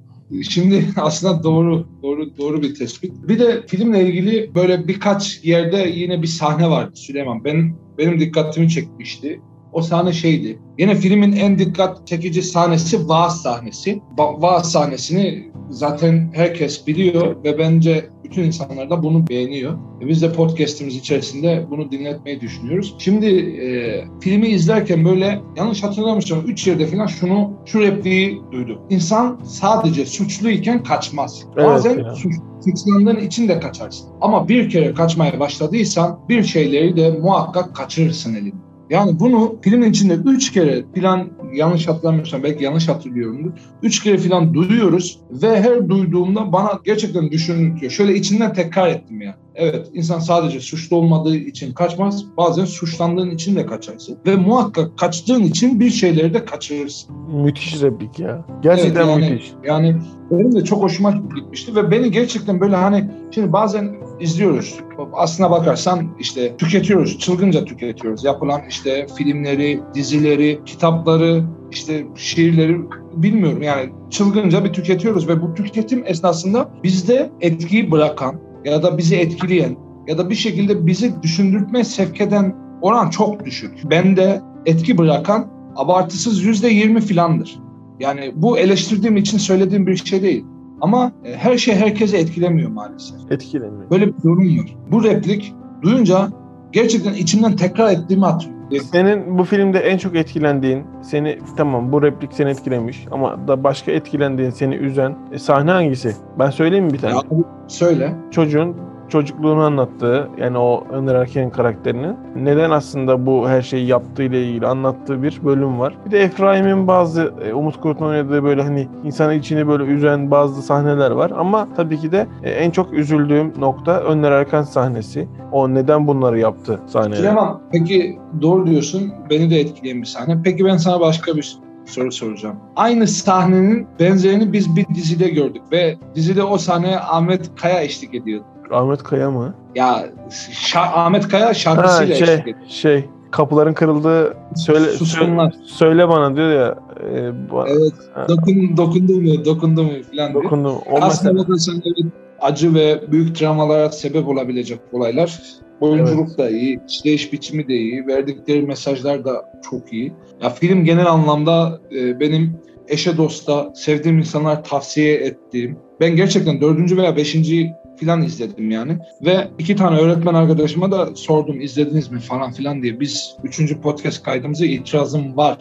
Şimdi 0.50 0.86
aslında 0.98 1.44
doğru 1.44 1.88
doğru 2.04 2.38
doğru 2.38 2.62
bir 2.62 2.76
tespit. 2.76 3.14
Bir 3.28 3.40
de 3.40 3.68
filmle 3.68 4.08
ilgili 4.08 4.56
böyle 4.56 4.88
birkaç 4.88 5.44
yerde 5.44 5.78
yine 5.78 6.22
bir 6.22 6.28
sahne 6.28 6.70
vardı 6.70 6.92
Süleyman. 6.96 7.44
Ben 7.44 7.76
benim 7.98 8.20
dikkatimi 8.20 8.70
çekmişti. 8.70 9.42
O 9.78 9.82
sahne 9.82 10.14
şeydi. 10.14 10.60
Yine 10.80 10.96
filmin 10.96 11.32
en 11.32 11.60
dikkat 11.60 12.08
çekici 12.08 12.42
sahnesi 12.42 13.10
vaaz 13.10 13.42
sahnesi. 13.42 14.02
Va 14.18 14.42
vaaz 14.42 14.72
sahnesini 14.72 15.52
zaten 15.70 16.32
herkes 16.34 16.88
biliyor 16.88 17.44
ve 17.44 17.58
bence 17.58 18.10
bütün 18.24 18.44
insanlar 18.44 18.90
da 18.90 19.04
bunu 19.04 19.28
beğeniyor. 19.28 19.74
E 20.02 20.08
biz 20.08 20.22
de 20.22 20.34
podcast'imiz 20.34 20.96
içerisinde 20.96 21.66
bunu 21.70 21.92
dinletmeyi 21.92 22.42
düşünüyoruz. 22.42 22.96
Şimdi 22.98 23.26
e, 23.26 24.04
filmi 24.22 24.48
izlerken 24.48 25.06
böyle 25.06 25.42
yanlış 25.58 25.84
hatırlamıyorsam 25.84 26.40
3 26.48 26.68
yerde 26.68 26.88
falan 26.88 27.08
şunu 27.08 27.54
şu 27.66 27.80
repliği 27.80 28.42
duydum. 28.52 28.80
İnsan 28.90 29.40
sadece 29.44 30.06
suçluyken 30.06 30.84
kaçmaz. 30.84 31.46
Evet 31.58 31.68
Bazen 31.68 31.98
ya. 32.00 32.16
suç, 32.16 32.34
suçlandığın 32.66 33.20
için 33.20 33.48
de 33.48 33.60
kaçarsın. 33.60 34.10
Ama 34.22 34.48
bir 34.48 34.70
kere 34.70 34.94
kaçmaya 34.94 35.40
başladıysan 35.40 36.20
bir 36.30 36.44
şeyleri 36.44 36.96
de 36.98 37.12
muhakkak 37.12 37.76
kaçırırsın 37.76 38.36
elinde. 38.36 38.67
Yani 38.90 39.20
bunu 39.20 39.56
filmin 39.62 39.90
içinde 39.90 40.14
üç 40.14 40.52
kere 40.52 40.84
plan 40.94 41.30
yanlış 41.54 41.88
hatırlamıyorsam 41.88 42.44
belki 42.44 42.64
yanlış 42.64 42.88
hatırlıyorumdur. 42.88 43.52
Üç 43.84 44.04
kere 44.04 44.18
falan 44.18 44.54
duyuyoruz 44.54 45.20
ve 45.32 45.62
her 45.62 45.90
duyduğumda 45.90 46.52
bana 46.52 46.80
gerçekten 46.84 47.32
düşündürtüyor. 47.32 47.92
Şöyle 47.92 48.16
içinden 48.16 48.54
tekrar 48.54 48.88
ettim 48.88 49.22
ya. 49.22 49.38
Evet 49.56 49.88
insan 49.94 50.20
sadece 50.20 50.60
suçlu 50.60 50.98
olmadığı 50.98 51.36
için 51.36 51.74
kaçmaz. 51.74 52.26
Bazen 52.38 52.66
suçlandığın 52.66 53.32
için 53.32 53.56
de 53.56 53.66
kaçarsın. 53.66 54.18
Ve 54.26 54.36
muhakkak 54.36 54.98
kaçtığın 54.98 55.44
için 55.44 55.80
bir 55.80 55.90
şeyleri 55.90 56.34
de 56.34 56.46
kaçırırsın. 56.46 57.16
Müthiş 57.44 57.82
replik 57.82 58.20
ya. 58.20 58.46
Gerçekten 58.62 59.08
Evet, 59.08 59.22
yani- 59.22 59.30
müthiş. 59.32 59.52
Yani 59.66 59.96
benim 60.32 60.56
de 60.56 60.64
çok 60.64 60.84
hoşuma 60.84 61.12
gitmişti 61.36 61.76
ve 61.76 61.92
beni 61.92 62.12
gerçekten 62.12 62.60
böyle 62.60 62.76
hani 62.76 63.10
şimdi 63.32 63.54
bazen 63.54 63.96
izliyoruz. 64.20 64.76
Aslına 65.14 65.52
bakarsan 65.52 66.08
işte 66.20 66.58
tüketiyoruz, 66.58 67.20
çılgınca 67.20 67.66
tüketiyoruz. 67.66 68.24
Yapılan 68.24 68.62
işte 68.78 69.08
filmleri, 69.18 69.80
dizileri, 69.94 70.60
kitapları, 70.66 71.44
işte 71.72 72.08
şiirleri 72.16 72.78
bilmiyorum 73.14 73.62
yani 73.62 73.90
çılgınca 74.10 74.66
bir 74.66 74.74
tüketiyoruz 74.74 75.28
ve 75.28 75.42
bu 75.42 75.54
tüketim 75.54 76.04
esnasında 76.06 76.70
bizde 76.84 77.32
etkiyi 77.42 77.92
bırakan 77.92 78.36
ya 78.66 78.84
da 78.84 78.98
bizi 78.98 79.16
etkileyen 79.16 79.78
ya 80.08 80.18
da 80.18 80.30
bir 80.30 80.36
şekilde 80.36 80.88
bizi 80.88 81.24
düşündürtme 81.24 81.84
sevk 81.84 82.22
eden 82.22 82.56
oran 82.82 83.10
çok 83.10 83.46
düşük. 83.46 83.90
Bende 83.90 84.42
etki 84.66 84.98
bırakan 84.98 85.48
abartısız 85.76 86.44
yüzde 86.44 86.68
yirmi 86.68 87.02
filandır. 87.02 87.60
Yani 88.00 88.32
bu 88.36 88.58
eleştirdiğim 88.58 89.18
için 89.18 89.38
söylediğim 89.38 89.88
bir 89.88 89.96
şey 89.96 90.22
değil. 90.22 90.46
Ama 90.82 91.12
e, 91.26 91.34
her 91.36 91.58
şey 91.58 91.76
herkese 91.76 92.18
etkilemiyor 92.18 92.72
maalesef. 92.72 93.32
Etkileniyor. 93.32 93.90
Böyle 93.92 94.08
bir 94.08 94.24
durum 94.24 94.58
var. 94.60 94.76
Bu 94.92 95.04
replik 95.04 95.54
duyunca 95.82 96.30
gerçekten 96.72 97.14
içimden 97.14 97.56
tekrar 97.56 97.92
ettiğimi 97.92 98.26
hatırlıyorum. 98.26 98.57
Senin 98.92 99.38
bu 99.38 99.44
filmde 99.44 99.80
en 99.80 99.98
çok 99.98 100.16
etkilendiğin, 100.16 100.84
seni 101.02 101.40
tamam 101.58 101.92
bu 101.92 102.02
replik 102.02 102.34
seni 102.34 102.50
etkilemiş 102.50 103.06
ama 103.12 103.48
da 103.48 103.64
başka 103.64 103.92
etkilendiğin, 103.92 104.50
seni 104.50 104.76
üzen 104.76 105.16
e, 105.32 105.40
sahne 105.40 105.72
hangisi? 105.72 106.16
Ben 106.40 106.50
söyleyeyim 106.50 106.86
mi 106.86 106.94
bir 106.94 106.98
tane? 106.98 107.14
Ya, 107.14 107.22
söyle. 107.68 108.14
Çocuğun 108.32 108.76
çocukluğunu 109.10 109.62
anlattığı 109.62 110.30
yani 110.38 110.58
o 110.58 110.84
Önder 110.92 111.16
Erken'in 111.16 111.50
karakterinin 111.50 112.16
neden 112.36 112.72
aslında 112.72 113.26
bu 113.26 113.50
her 113.50 113.62
şeyi 113.62 113.88
yaptığı 113.88 114.24
ile 114.24 114.44
ilgili 114.44 114.68
anlattığı 114.68 115.24
bir 115.24 115.42
bölüm 115.46 115.80
var. 115.80 115.94
Bir 116.06 116.12
de 116.12 116.20
Efraim'in 116.20 116.88
bazı 116.88 117.34
e, 117.46 117.54
Umut 117.54 117.82
Kurt'un 117.82 118.06
oynadığı 118.06 118.44
böyle 118.44 118.64
hani 118.64 118.88
insanın 119.04 119.34
içini 119.34 119.68
böyle 119.68 119.84
üzen 119.84 120.32
bazı 120.32 120.62
sahneler 120.62 121.12
var 121.12 121.32
ama 121.38 121.68
tabii 121.76 122.00
ki 122.00 122.12
de 122.12 122.28
e, 122.44 122.50
en 122.50 122.72
çok 122.72 122.94
üzüldüğüm 122.94 123.54
nokta 123.60 124.00
Önder 124.00 124.32
Erken 124.32 124.62
sahnesi. 124.62 125.28
O 125.52 125.74
neden 125.74 126.08
bunları 126.08 126.40
yaptı 126.40 126.80
sahneler. 126.88 127.16
Süleyman 127.16 127.62
peki 127.72 128.20
doğru 128.42 128.68
diyorsun. 128.68 129.14
Beni 129.30 129.50
de 129.50 129.60
etkileyen 129.60 130.02
bir 130.02 130.08
sahne. 130.08 130.38
Peki 130.44 130.66
ben 130.66 130.78
sana 130.78 131.00
başka 131.00 131.36
bir 131.36 131.58
soru 131.86 132.12
soracağım. 132.12 132.56
Aynı 132.76 133.08
sahnenin 133.08 133.88
benzerini 134.00 134.54
biz 134.54 134.76
bir 134.76 134.86
dizide 134.96 135.30
gördük 135.30 135.62
ve 135.72 135.98
dizide 136.16 136.44
o 136.44 136.58
sahneye 136.58 137.00
Ahmet 137.00 137.56
Kaya 137.56 137.82
eşlik 137.82 138.14
ediyordu. 138.14 138.46
Ahmet 138.72 139.04
Kaya 139.04 139.32
mı? 139.32 139.54
Ya 139.76 140.06
şa- 140.30 140.80
Ahmet 140.80 141.28
Kaya 141.28 141.48
Ha, 141.48 141.54
şarkısıyla 141.54 142.16
şey, 142.16 142.24
eşlik 142.34 142.42
ediyor. 142.48 142.58
şey 142.70 143.06
kapıların 143.32 143.74
kırıldığı 143.74 144.34
söyle 144.56 144.86
Suskunlar. 144.86 145.52
söyle, 145.52 145.66
söyle 145.68 146.10
bana 146.10 146.36
diyor 146.36 146.50
ya. 146.52 146.76
E, 147.00 147.18
ba- 147.52 147.68
Evet. 147.70 147.94
Ha, 148.14 148.26
Dokun, 148.30 148.78
dokundu 148.78 149.22
mu, 149.22 149.46
dokundu 149.46 149.84
mu 149.84 149.90
falan 149.90 150.34
diye. 150.34 150.44
dokundum. 150.44 150.76
O 150.92 150.96
Aslında 151.02 151.34
mesela, 151.34 151.38
bakarsan 151.38 151.82
evet, 151.86 152.12
acı 152.42 152.74
ve 152.76 153.12
büyük 153.12 153.36
travmalara 153.36 153.90
sebep 153.92 154.28
olabilecek 154.28 154.80
olaylar. 154.92 155.40
Oyunculuk 155.80 156.38
da 156.38 156.50
iyi, 156.50 156.80
işleyiş 156.90 157.34
biçimi 157.34 157.68
de 157.68 157.74
iyi, 157.74 158.08
verdikleri 158.08 158.62
mesajlar 158.62 159.26
da 159.26 159.46
çok 159.70 159.94
iyi. 159.94 160.14
Ya 160.44 160.50
film 160.50 160.84
genel 160.84 161.08
anlamda 161.08 161.80
e, 161.96 162.20
benim 162.20 162.58
eşe 162.88 163.18
dosta, 163.18 163.72
sevdiğim 163.76 164.18
insanlar 164.18 164.64
tavsiye 164.64 165.16
ettiğim. 165.16 165.78
Ben 166.02 166.16
gerçekten 166.16 166.62
dördüncü 166.62 166.98
veya 166.98 167.16
beşinci 167.16 167.72
filan 167.98 168.22
izledim 168.22 168.72
yani. 168.72 168.98
Ve 169.26 169.48
iki 169.60 169.76
tane 169.76 170.00
öğretmen 170.00 170.34
arkadaşıma 170.34 170.92
da 170.92 171.16
sordum 171.16 171.62
izlediniz 171.62 172.12
mi 172.12 172.20
falan 172.20 172.52
filan 172.52 172.84
diye. 172.84 173.00
Biz 173.00 173.36
üçüncü 173.44 173.82
podcast 173.82 174.24
kaydımızı 174.24 174.66
itirazım 174.66 175.38
var 175.38 175.58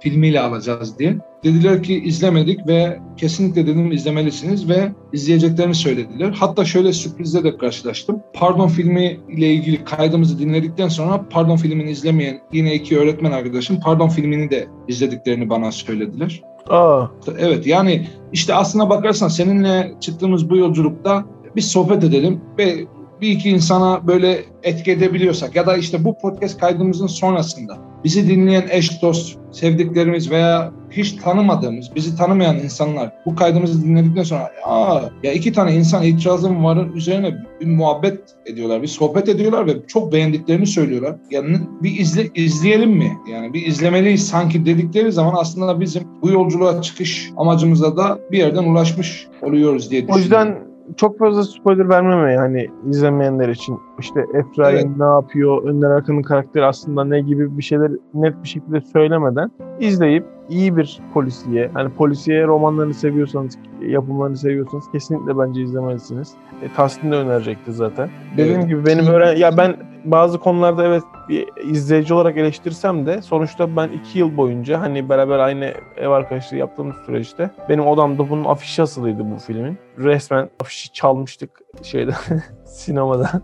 filmiyle 0.00 0.40
alacağız 0.40 0.98
diye. 0.98 1.16
Dediler 1.44 1.82
ki 1.82 1.98
izlemedik 2.04 2.66
ve 2.66 2.98
kesinlikle 3.16 3.66
dedim 3.66 3.92
izlemelisiniz 3.92 4.68
ve 4.68 4.92
izleyeceklerini 5.12 5.74
söylediler. 5.74 6.30
Hatta 6.30 6.64
şöyle 6.64 6.92
sürprizle 6.92 7.44
de 7.44 7.56
karşılaştım. 7.56 8.20
Pardon 8.34 8.68
filmi 8.68 9.20
ile 9.28 9.52
ilgili 9.52 9.84
kaydımızı 9.84 10.38
dinledikten 10.38 10.88
sonra 10.88 11.24
Pardon 11.30 11.56
filmini 11.56 11.90
izlemeyen 11.90 12.40
yine 12.52 12.74
iki 12.74 12.98
öğretmen 12.98 13.32
arkadaşım 13.32 13.80
Pardon 13.80 14.08
filmini 14.08 14.50
de 14.50 14.66
izlediklerini 14.88 15.50
bana 15.50 15.72
söylediler. 15.72 16.42
aa, 16.70 17.06
Evet 17.38 17.66
yani 17.66 18.06
işte 18.32 18.54
aslına 18.54 18.90
bakarsan 18.90 19.28
seninle 19.28 19.94
çıktığımız 20.00 20.50
bu 20.50 20.56
yolculukta 20.56 21.24
bir 21.56 21.60
sohbet 21.60 22.04
edelim 22.04 22.40
ve 22.58 22.76
bir 23.20 23.30
iki 23.30 23.50
insana 23.50 24.06
böyle 24.06 24.38
etki 24.62 24.90
edebiliyorsak 24.90 25.56
ya 25.56 25.66
da 25.66 25.76
işte 25.76 26.04
bu 26.04 26.18
podcast 26.18 26.60
kaydımızın 26.60 27.06
sonrasında 27.06 27.78
bizi 28.04 28.28
dinleyen 28.28 28.64
eş 28.70 29.02
dost, 29.02 29.38
sevdiklerimiz 29.52 30.30
veya 30.30 30.72
hiç 30.90 31.12
tanımadığımız, 31.12 31.94
bizi 31.94 32.16
tanımayan 32.16 32.58
insanlar 32.58 33.12
bu 33.26 33.36
kaydımızı 33.36 33.84
dinledikten 33.84 34.22
sonra 34.22 34.50
Aa, 34.64 35.00
ya 35.22 35.32
iki 35.32 35.52
tane 35.52 35.74
insan 35.74 36.02
itirazım 36.02 36.64
varın 36.64 36.92
üzerine 36.92 37.34
bir 37.60 37.66
muhabbet 37.66 38.20
ediyorlar, 38.46 38.82
bir 38.82 38.86
sohbet 38.86 39.28
ediyorlar 39.28 39.66
ve 39.66 39.72
çok 39.86 40.12
beğendiklerini 40.12 40.66
söylüyorlar. 40.66 41.16
Yani 41.30 41.58
bir 41.82 42.00
izle, 42.00 42.30
izleyelim 42.34 42.90
mi? 42.90 43.12
Yani 43.32 43.54
bir 43.54 43.66
izlemeliyiz 43.66 44.28
sanki 44.28 44.66
dedikleri 44.66 45.12
zaman 45.12 45.34
aslında 45.38 45.80
bizim 45.80 46.02
bu 46.22 46.30
yolculuğa 46.30 46.82
çıkış 46.82 47.30
amacımıza 47.36 47.96
da 47.96 48.18
bir 48.32 48.38
yerden 48.38 48.64
ulaşmış 48.64 49.26
oluyoruz 49.42 49.90
diye 49.90 50.00
O 50.00 50.08
düşünüyorum. 50.08 50.22
yüzden 50.22 50.75
çok 50.96 51.18
fazla 51.18 51.44
spoiler 51.44 51.88
vermeme 51.88 52.32
yani 52.32 52.70
izlemeyenler 52.88 53.48
için. 53.48 53.80
İşte 53.98 54.20
Efraim 54.34 54.76
Evet. 54.76 54.96
ne 54.98 55.04
yapıyor, 55.04 55.62
Önder 55.62 55.90
Akın'ın 55.90 56.22
karakteri 56.22 56.64
aslında 56.64 57.04
ne 57.04 57.20
gibi 57.20 57.58
bir 57.58 57.62
şeyler 57.62 57.90
net 58.14 58.42
bir 58.42 58.48
şekilde 58.48 58.80
söylemeden 58.80 59.50
izleyip 59.80 60.24
iyi 60.48 60.76
bir 60.76 61.00
polisiye, 61.14 61.70
hani 61.74 61.90
polisiye 61.90 62.46
romanlarını 62.46 62.94
seviyorsanız, 62.94 63.58
yapımlarını 63.80 64.36
seviyorsanız 64.36 64.84
kesinlikle 64.92 65.38
bence 65.38 65.62
izlemelisiniz. 65.62 66.34
E, 66.62 66.68
Tahsin 66.76 67.12
de 67.12 67.16
önerecekti 67.16 67.72
zaten. 67.72 68.08
Dediğim 68.36 68.58
Evet. 68.60 68.68
gibi 68.68 68.86
benim 68.86 69.06
öğren 69.06 69.36
ya 69.36 69.56
ben 69.56 69.76
bazı 70.04 70.38
konularda 70.38 70.84
evet 70.84 71.02
bir 71.28 71.48
izleyici 71.70 72.14
olarak 72.14 72.36
eleştirsem 72.36 73.06
de 73.06 73.22
sonuçta 73.22 73.76
ben 73.76 73.88
iki 73.88 74.18
yıl 74.18 74.36
boyunca 74.36 74.80
hani 74.80 75.08
beraber 75.08 75.38
aynı 75.38 75.72
ev 75.96 76.08
arkadaşlığı 76.08 76.56
yaptığımız 76.56 76.96
süreçte 77.06 77.50
benim 77.68 77.86
odamda 77.86 78.30
bunun 78.30 78.44
afişi 78.44 78.82
asılıydı 78.82 79.30
bu 79.34 79.38
filmin. 79.38 79.78
Resmen 79.98 80.48
afişi 80.60 80.92
çalmıştık 80.92 81.50
şeyde 81.82 82.10
sinemada. 82.76 83.30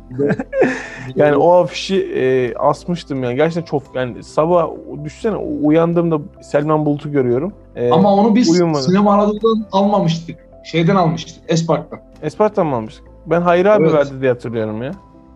Yani 1.17 1.37
o 1.37 1.53
afişi 1.53 1.97
e, 2.17 2.55
asmıştım 2.55 3.25
yani 3.25 3.37
gerçekten 3.37 3.63
çok 3.63 3.83
yani 3.95 4.23
sabah 4.25 4.69
düşsene 5.05 5.37
uyandığımda 5.37 6.19
Selman 6.43 6.87
Bulut'u 6.87 7.13
görüyorum. 7.13 7.53
E, 7.77 7.91
Ama 7.91 8.15
onu 8.15 8.35
biz 8.35 8.51
uyumadı. 8.51 8.83
sinema 8.83 9.15
Anadolu'dan 9.15 9.67
almamıştık. 9.73 10.37
Şeyden 10.65 10.97
almıştık, 10.97 11.35
Espark'tan. 11.49 11.99
Esparta'dan 12.23 12.67
mı 12.67 12.77
almıştık? 12.77 13.05
Ben 13.27 13.41
Hayri 13.43 13.71
abi 13.71 13.83
Evet. 13.85 13.95
verdi 13.95 14.21
diye 14.21 14.31
hatırlıyorum 14.33 14.83
ya. 14.83 14.93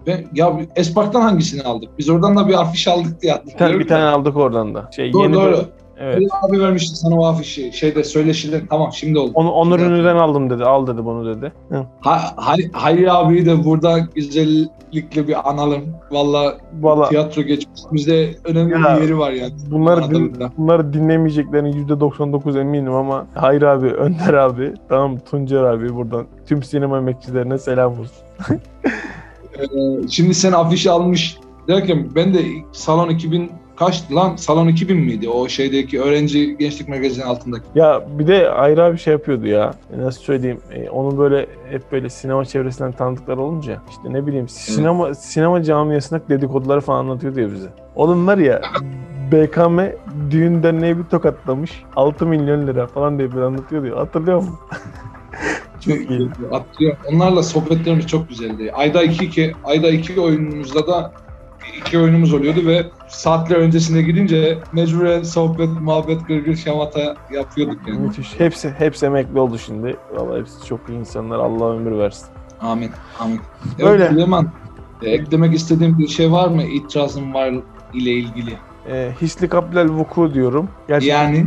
Ve 0.06 0.24
ya 0.34 0.52
Espark'tan 0.76 1.20
hangisini 1.20 1.62
aldık? 1.62 1.88
Biz 1.98 2.10
oradan 2.10 2.36
da 2.36 2.48
bir 2.48 2.54
afiş 2.60 2.88
aldık 2.88 3.22
diye 3.22 3.32
Bir 3.32 3.36
tane, 3.38 3.50
hatırlıyorum. 3.52 3.80
bir 3.80 3.88
tane 3.88 4.04
aldık 4.04 4.36
oradan 4.36 4.74
da. 4.74 4.88
Şey, 4.96 5.12
Doğru 5.12 5.22
yeni 5.22 5.34
doğru. 5.34 5.44
bölüm- 5.52 5.64
Evet. 6.00 6.16
Ali 6.16 6.26
abi 6.42 6.60
vermişti 6.62 6.96
sana 6.96 7.14
o 7.14 7.26
afişi. 7.26 7.72
Şeyde 7.72 8.04
söyleşiler. 8.04 8.60
Tamam 8.70 8.90
şimdi 8.92 9.18
oldu. 9.18 9.30
Onu 9.34 9.50
Onur 9.52 9.80
Ünlü'den 9.80 10.16
aldım 10.16 10.50
dedi. 10.50 10.64
Al 10.64 10.86
dedi 10.86 11.04
bunu 11.04 11.36
dedi. 11.36 11.52
Hı. 11.68 11.86
Ha, 12.00 12.20
Hay- 12.36 12.70
Hayri 12.72 13.12
abiyi 13.12 13.46
de 13.46 13.64
burada 13.64 13.98
güzellikle 13.98 15.28
bir 15.28 15.50
analım. 15.50 15.82
Valla 16.10 16.54
Valla 16.80 17.08
tiyatro 17.08 17.42
geçmişimizde 17.42 18.34
önemli 18.44 18.72
Ya, 18.72 18.96
bir 18.96 19.02
yeri 19.02 19.18
var 19.18 19.30
yani. 19.30 19.52
bunları, 19.70 20.00
din- 20.00 20.04
Anadolu'da. 20.04 20.52
bunları 20.58 20.92
dinlemeyeceklerinin 20.92 21.72
%99 21.88 22.60
eminim 22.60 22.94
ama 22.94 23.26
Hayri 23.34 23.68
abi, 23.68 23.86
Önder 23.92 24.34
abi, 24.34 24.74
tamam 24.88 25.18
Tuncer 25.18 25.62
abi 25.62 25.94
buradan 25.96 26.26
tüm 26.48 26.62
sinema 26.62 26.98
emekçilerine 26.98 27.58
selam 27.58 27.92
olsun. 27.92 28.26
Ee, 29.58 30.08
şimdi 30.10 30.34
sen 30.34 30.52
afişi 30.52 30.90
almış 30.90 31.38
derken 31.68 32.08
ben 32.14 32.34
de 32.34 32.38
salon 32.72 33.08
2000 33.08 33.50
kaçtı 33.76 34.14
lan? 34.14 34.36
Salon 34.36 34.68
2000 34.68 34.96
miydi? 34.96 35.28
O 35.28 35.48
şeydeki 35.48 36.00
öğrenci 36.00 36.56
gençlik 36.56 36.88
magazinin 36.88 37.26
altındaki. 37.26 37.64
Ya 37.74 38.02
bir 38.18 38.26
de 38.26 38.48
Hayri 38.48 38.82
abi 38.82 38.98
şey 38.98 39.12
yapıyordu 39.12 39.46
ya. 39.46 39.74
Nasıl 39.96 40.20
söyleyeyim? 40.20 40.60
E, 40.72 40.90
onun 40.90 41.18
böyle 41.18 41.46
hep 41.70 41.92
böyle 41.92 42.10
sinema 42.10 42.44
çevresinden 42.44 42.92
tanıdıkları 42.92 43.40
olunca 43.40 43.82
işte 43.90 44.12
ne 44.12 44.26
bileyim 44.26 44.48
sinema 44.48 45.14
sinema 45.14 45.62
camiasında 45.62 46.20
dedikoduları 46.28 46.80
falan 46.80 46.98
anlatıyordu 46.98 47.40
ya 47.40 47.52
bize. 47.52 47.68
Oğlum 47.94 48.26
var 48.26 48.38
ya 48.38 48.62
BKM 49.32 49.78
düğün 50.30 50.62
derneği 50.62 50.98
bir 50.98 51.04
tokatlamış 51.04 51.82
6 51.96 52.26
milyon 52.26 52.66
lira 52.66 52.86
falan 52.86 53.18
diye 53.18 53.32
bir 53.32 53.36
anlatıyordu 53.36 53.86
ya. 53.86 53.96
Hatırlıyor 53.96 54.36
musun? 54.36 54.58
Çok 55.80 56.10
iyi. 56.10 56.28
Atlıyor. 56.52 56.96
Onlarla 57.12 57.42
sohbetlerimiz 57.42 58.06
çok 58.06 58.28
güzeldi. 58.28 58.72
Ayda 58.72 59.02
iki, 59.02 59.24
iki 59.24 59.52
ayda 59.64 59.88
iki 59.88 60.20
oyunumuzda 60.20 60.86
da 60.86 61.12
iki 61.86 61.98
oyunumuz 61.98 62.34
oluyordu 62.34 62.66
ve 62.66 62.86
saatler 63.08 63.56
öncesine 63.56 64.02
gidince 64.02 64.58
mecburen 64.72 65.22
sohbet, 65.22 65.68
muhabbet, 65.80 66.26
gırgır, 66.28 66.56
şamata 66.56 67.16
yapıyorduk 67.32 67.88
yani. 67.88 67.98
Müthiş. 67.98 68.40
Hepsi 68.40 68.70
hepsi 68.78 69.06
emekli 69.06 69.40
oldu 69.40 69.58
şimdi. 69.58 69.96
Vallahi 70.14 70.40
hepsi 70.40 70.66
çok 70.66 70.80
iyi 70.88 70.98
insanlar. 70.98 71.38
Allah 71.38 71.72
ömür 71.72 71.98
versin. 71.98 72.28
Amin. 72.60 72.90
Amin. 73.20 73.40
Böyle. 73.78 74.02
Evet 74.02 74.12
Süleyman, 74.12 74.50
e, 75.02 75.10
eklemek 75.10 75.54
istediğim 75.54 75.98
bir 75.98 76.08
şey 76.08 76.32
var 76.32 76.48
mı? 76.48 76.62
İtirazın 76.62 77.34
var 77.34 77.54
ile 77.94 78.10
ilgili. 78.10 78.52
E, 78.90 79.12
hisli 79.22 79.48
kabilel 79.48 79.88
vuku 79.88 80.34
diyorum. 80.34 80.68
Gerçekten 80.88 81.22
Yani 81.24 81.46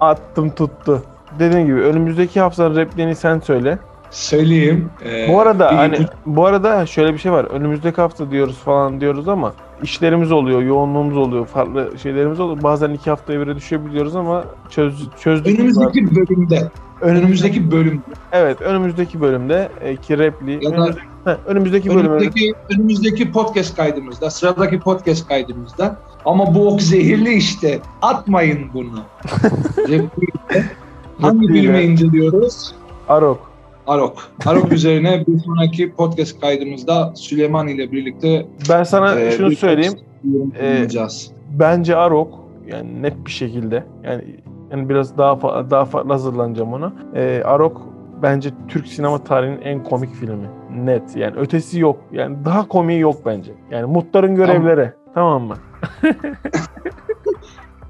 attım 0.00 0.50
tuttu. 0.50 1.02
Dediğim 1.38 1.66
gibi 1.66 1.80
önümüzdeki 1.80 2.40
haftanın 2.40 2.76
repliğini 2.76 3.14
sen 3.14 3.40
söyle. 3.40 3.78
Söyleyeyim. 4.16 4.90
e, 5.04 5.28
Bu 5.32 5.40
arada 5.40 5.70
bir- 5.70 5.76
hani 5.76 5.98
bu 6.26 6.46
arada 6.46 6.86
şöyle 6.86 7.12
bir 7.14 7.18
şey 7.18 7.32
var. 7.32 7.44
Önümüzdeki 7.44 8.00
hafta 8.00 8.30
diyoruz 8.30 8.56
falan 8.56 9.00
diyoruz 9.00 9.28
ama 9.28 9.52
işlerimiz 9.82 10.32
oluyor, 10.32 10.62
yoğunluğumuz 10.62 11.16
oluyor, 11.16 11.46
farklı 11.46 11.90
şeylerimiz 12.02 12.40
oluyor. 12.40 12.62
Bazen 12.62 12.90
iki 12.90 13.10
haftaya 13.10 13.40
bire 13.40 13.56
düşebiliyoruz 13.56 14.16
ama 14.16 14.44
çöz, 14.70 15.08
çözdük. 15.20 15.58
önümüzdeki 15.58 16.16
bölümde, 16.16 16.70
önümüzdeki 17.00 17.70
bölüm, 17.70 18.02
Evet, 18.32 18.60
önümüzdeki 18.62 19.20
bölümde 19.20 19.68
e, 19.80 19.96
ki 19.96 20.18
repliği 20.18 20.58
Ya 20.64 20.70
da- 20.70 20.74
önümüzdeki, 20.76 21.06
Heh, 21.24 21.36
önümüzdeki 21.46 21.90
bölümde 21.90 22.08
önümüzdeki, 22.08 22.54
önümüzdeki 22.74 23.32
podcast 23.32 23.76
kaydımızda, 23.76 24.30
sıradaki 24.30 24.80
podcast 24.80 25.28
kaydımızda. 25.28 25.96
Ama 26.24 26.54
bu 26.54 26.68
ok 26.68 26.82
zehirli 26.82 27.34
işte. 27.34 27.80
Atmayın 28.02 28.60
bunu. 28.74 29.00
Hangi 31.20 31.48
de- 31.48 31.84
inceliyoruz? 31.84 32.74
Arok. 33.08 33.55
Arok. 33.86 34.30
Arok 34.46 34.72
üzerine 34.72 35.24
bir 35.26 35.38
sonraki 35.38 35.92
podcast 35.92 36.40
kaydımızda 36.40 37.12
Süleyman 37.14 37.68
ile 37.68 37.92
birlikte 37.92 38.46
Ben 38.70 38.82
sana 38.82 39.20
e, 39.20 39.30
şunu 39.30 39.56
söyleyeyim. 39.56 39.94
E. 40.60 40.86
Bence 41.58 41.96
Arok 41.96 42.38
yani 42.66 43.02
net 43.02 43.26
bir 43.26 43.30
şekilde 43.30 43.84
yani 44.04 44.22
yani 44.70 44.88
biraz 44.88 45.18
daha 45.18 45.32
fa- 45.32 45.70
daha 45.70 45.84
farklı 45.84 46.12
hazırlanacağım 46.12 46.72
ona. 46.72 46.92
Ee, 47.14 47.42
Arok 47.44 47.82
bence 48.22 48.50
Türk 48.68 48.86
sinema 48.86 49.24
tarihinin 49.24 49.60
en 49.60 49.84
komik 49.84 50.14
filmi. 50.14 50.46
Net. 50.76 51.16
Yani 51.16 51.36
ötesi 51.36 51.80
yok. 51.80 52.00
Yani 52.12 52.36
daha 52.44 52.68
komiği 52.68 53.00
yok 53.00 53.16
bence. 53.26 53.52
Yani 53.70 53.86
Mutlar'ın 53.86 54.34
görevleri. 54.34 54.92
Tamam 55.14 55.42
mı? 55.42 55.56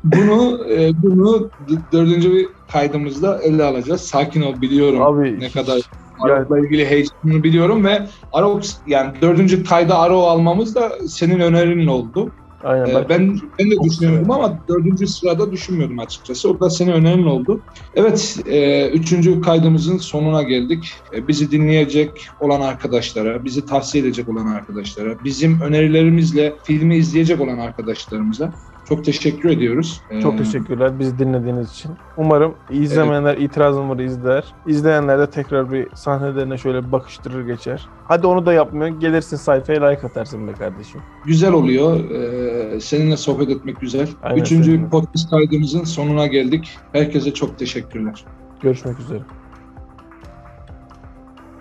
Bunu 0.06 0.66
e, 0.70 1.02
bunu 1.02 1.50
dördüncü 1.92 2.32
bir 2.32 2.48
kaydımızda 2.72 3.42
ele 3.42 3.64
alacağız. 3.64 4.00
Sakin 4.00 4.42
ol 4.42 4.60
biliyorum 4.60 5.02
Abi 5.02 5.40
ne 5.40 5.50
kadar 5.50 5.74
yani, 5.74 6.32
Arok'la 6.32 6.58
ilgili 6.58 6.86
heyecanını 6.86 7.42
biliyorum 7.42 7.84
ve 7.84 8.06
Arok 8.32 8.62
yani 8.86 9.12
dördüncü 9.22 9.64
kayda 9.64 9.98
Arok 9.98 10.24
almamız 10.24 10.74
da 10.74 10.92
senin 11.08 11.40
önerin 11.40 11.86
oldu. 11.86 12.30
aynen 12.64 12.86
Ee, 12.86 13.08
ben 13.08 13.38
ben 13.58 13.70
de 13.70 13.74
düşünüyordum 13.84 14.30
ama 14.30 14.58
dördüncü 14.68 15.06
sırada 15.06 15.52
düşünmüyordum 15.52 15.98
açıkçası. 15.98 16.50
O 16.50 16.60
da 16.60 16.70
senin 16.70 16.92
önerin 16.92 17.26
oldu. 17.26 17.60
Evet, 17.94 18.38
e, 18.46 18.88
üçüncü 18.88 19.40
kaydımızın 19.40 19.98
sonuna 19.98 20.42
geldik. 20.42 20.92
E, 21.14 21.28
bizi 21.28 21.50
dinleyecek 21.50 22.28
olan 22.40 22.60
arkadaşlara, 22.60 23.44
bizi 23.44 23.66
tavsiye 23.66 24.04
edecek 24.04 24.28
olan 24.28 24.46
arkadaşlara, 24.46 25.24
bizim 25.24 25.60
önerilerimizle 25.60 26.54
filmi 26.64 26.96
izleyecek 26.96 27.40
olan 27.40 27.58
arkadaşlarımıza 27.58 28.52
çok 28.88 29.04
teşekkür 29.04 29.50
ediyoruz. 29.50 30.00
Ee, 30.10 30.20
Çok 30.20 30.38
teşekkürler 30.38 30.98
bizi 30.98 31.18
dinlediğiniz 31.18 31.70
için. 31.72 31.92
Umarım 32.16 32.54
izlemeyenler 32.70 33.36
itirazım 33.36 33.90
var 33.90 33.98
izler. 33.98 34.44
İzleyenler 34.66 35.18
de 35.18 35.30
tekrar 35.30 35.72
bir 35.72 35.88
sahnelerine 35.94 36.58
şöyle 36.58 36.86
bir 36.86 36.92
bakıştırır 36.92 37.46
geçer. 37.46 37.88
Hadi 38.04 38.26
onu 38.26 38.46
da 38.46 38.52
yapmıyor. 38.52 39.00
Gelirsin 39.00 39.36
sayfaya 39.36 39.86
like 39.86 40.06
atarsın 40.06 40.48
be 40.48 40.52
kardeşim. 40.52 41.00
Güzel 41.24 41.52
oluyor. 41.52 42.10
Ee, 42.10 42.80
seninle 42.80 43.16
sohbet 43.16 43.50
etmek 43.50 43.80
güzel. 43.80 44.08
Aynen, 44.22 44.40
Üçüncü 44.42 44.70
seninle. 44.70 44.88
podcast 44.88 45.30
kaydımızın 45.30 45.84
sonuna 45.84 46.26
geldik. 46.26 46.78
Herkese 46.92 47.34
çok 47.34 47.58
teşekkürler. 47.58 48.24
Görüşmek 48.62 49.00
üzere. 49.00 49.20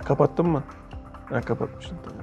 Kapattın 0.05 0.47
mı? 0.49 0.63
Ha 1.29 1.41
kapatmışsın 1.41 1.95
tamam. 2.03 2.14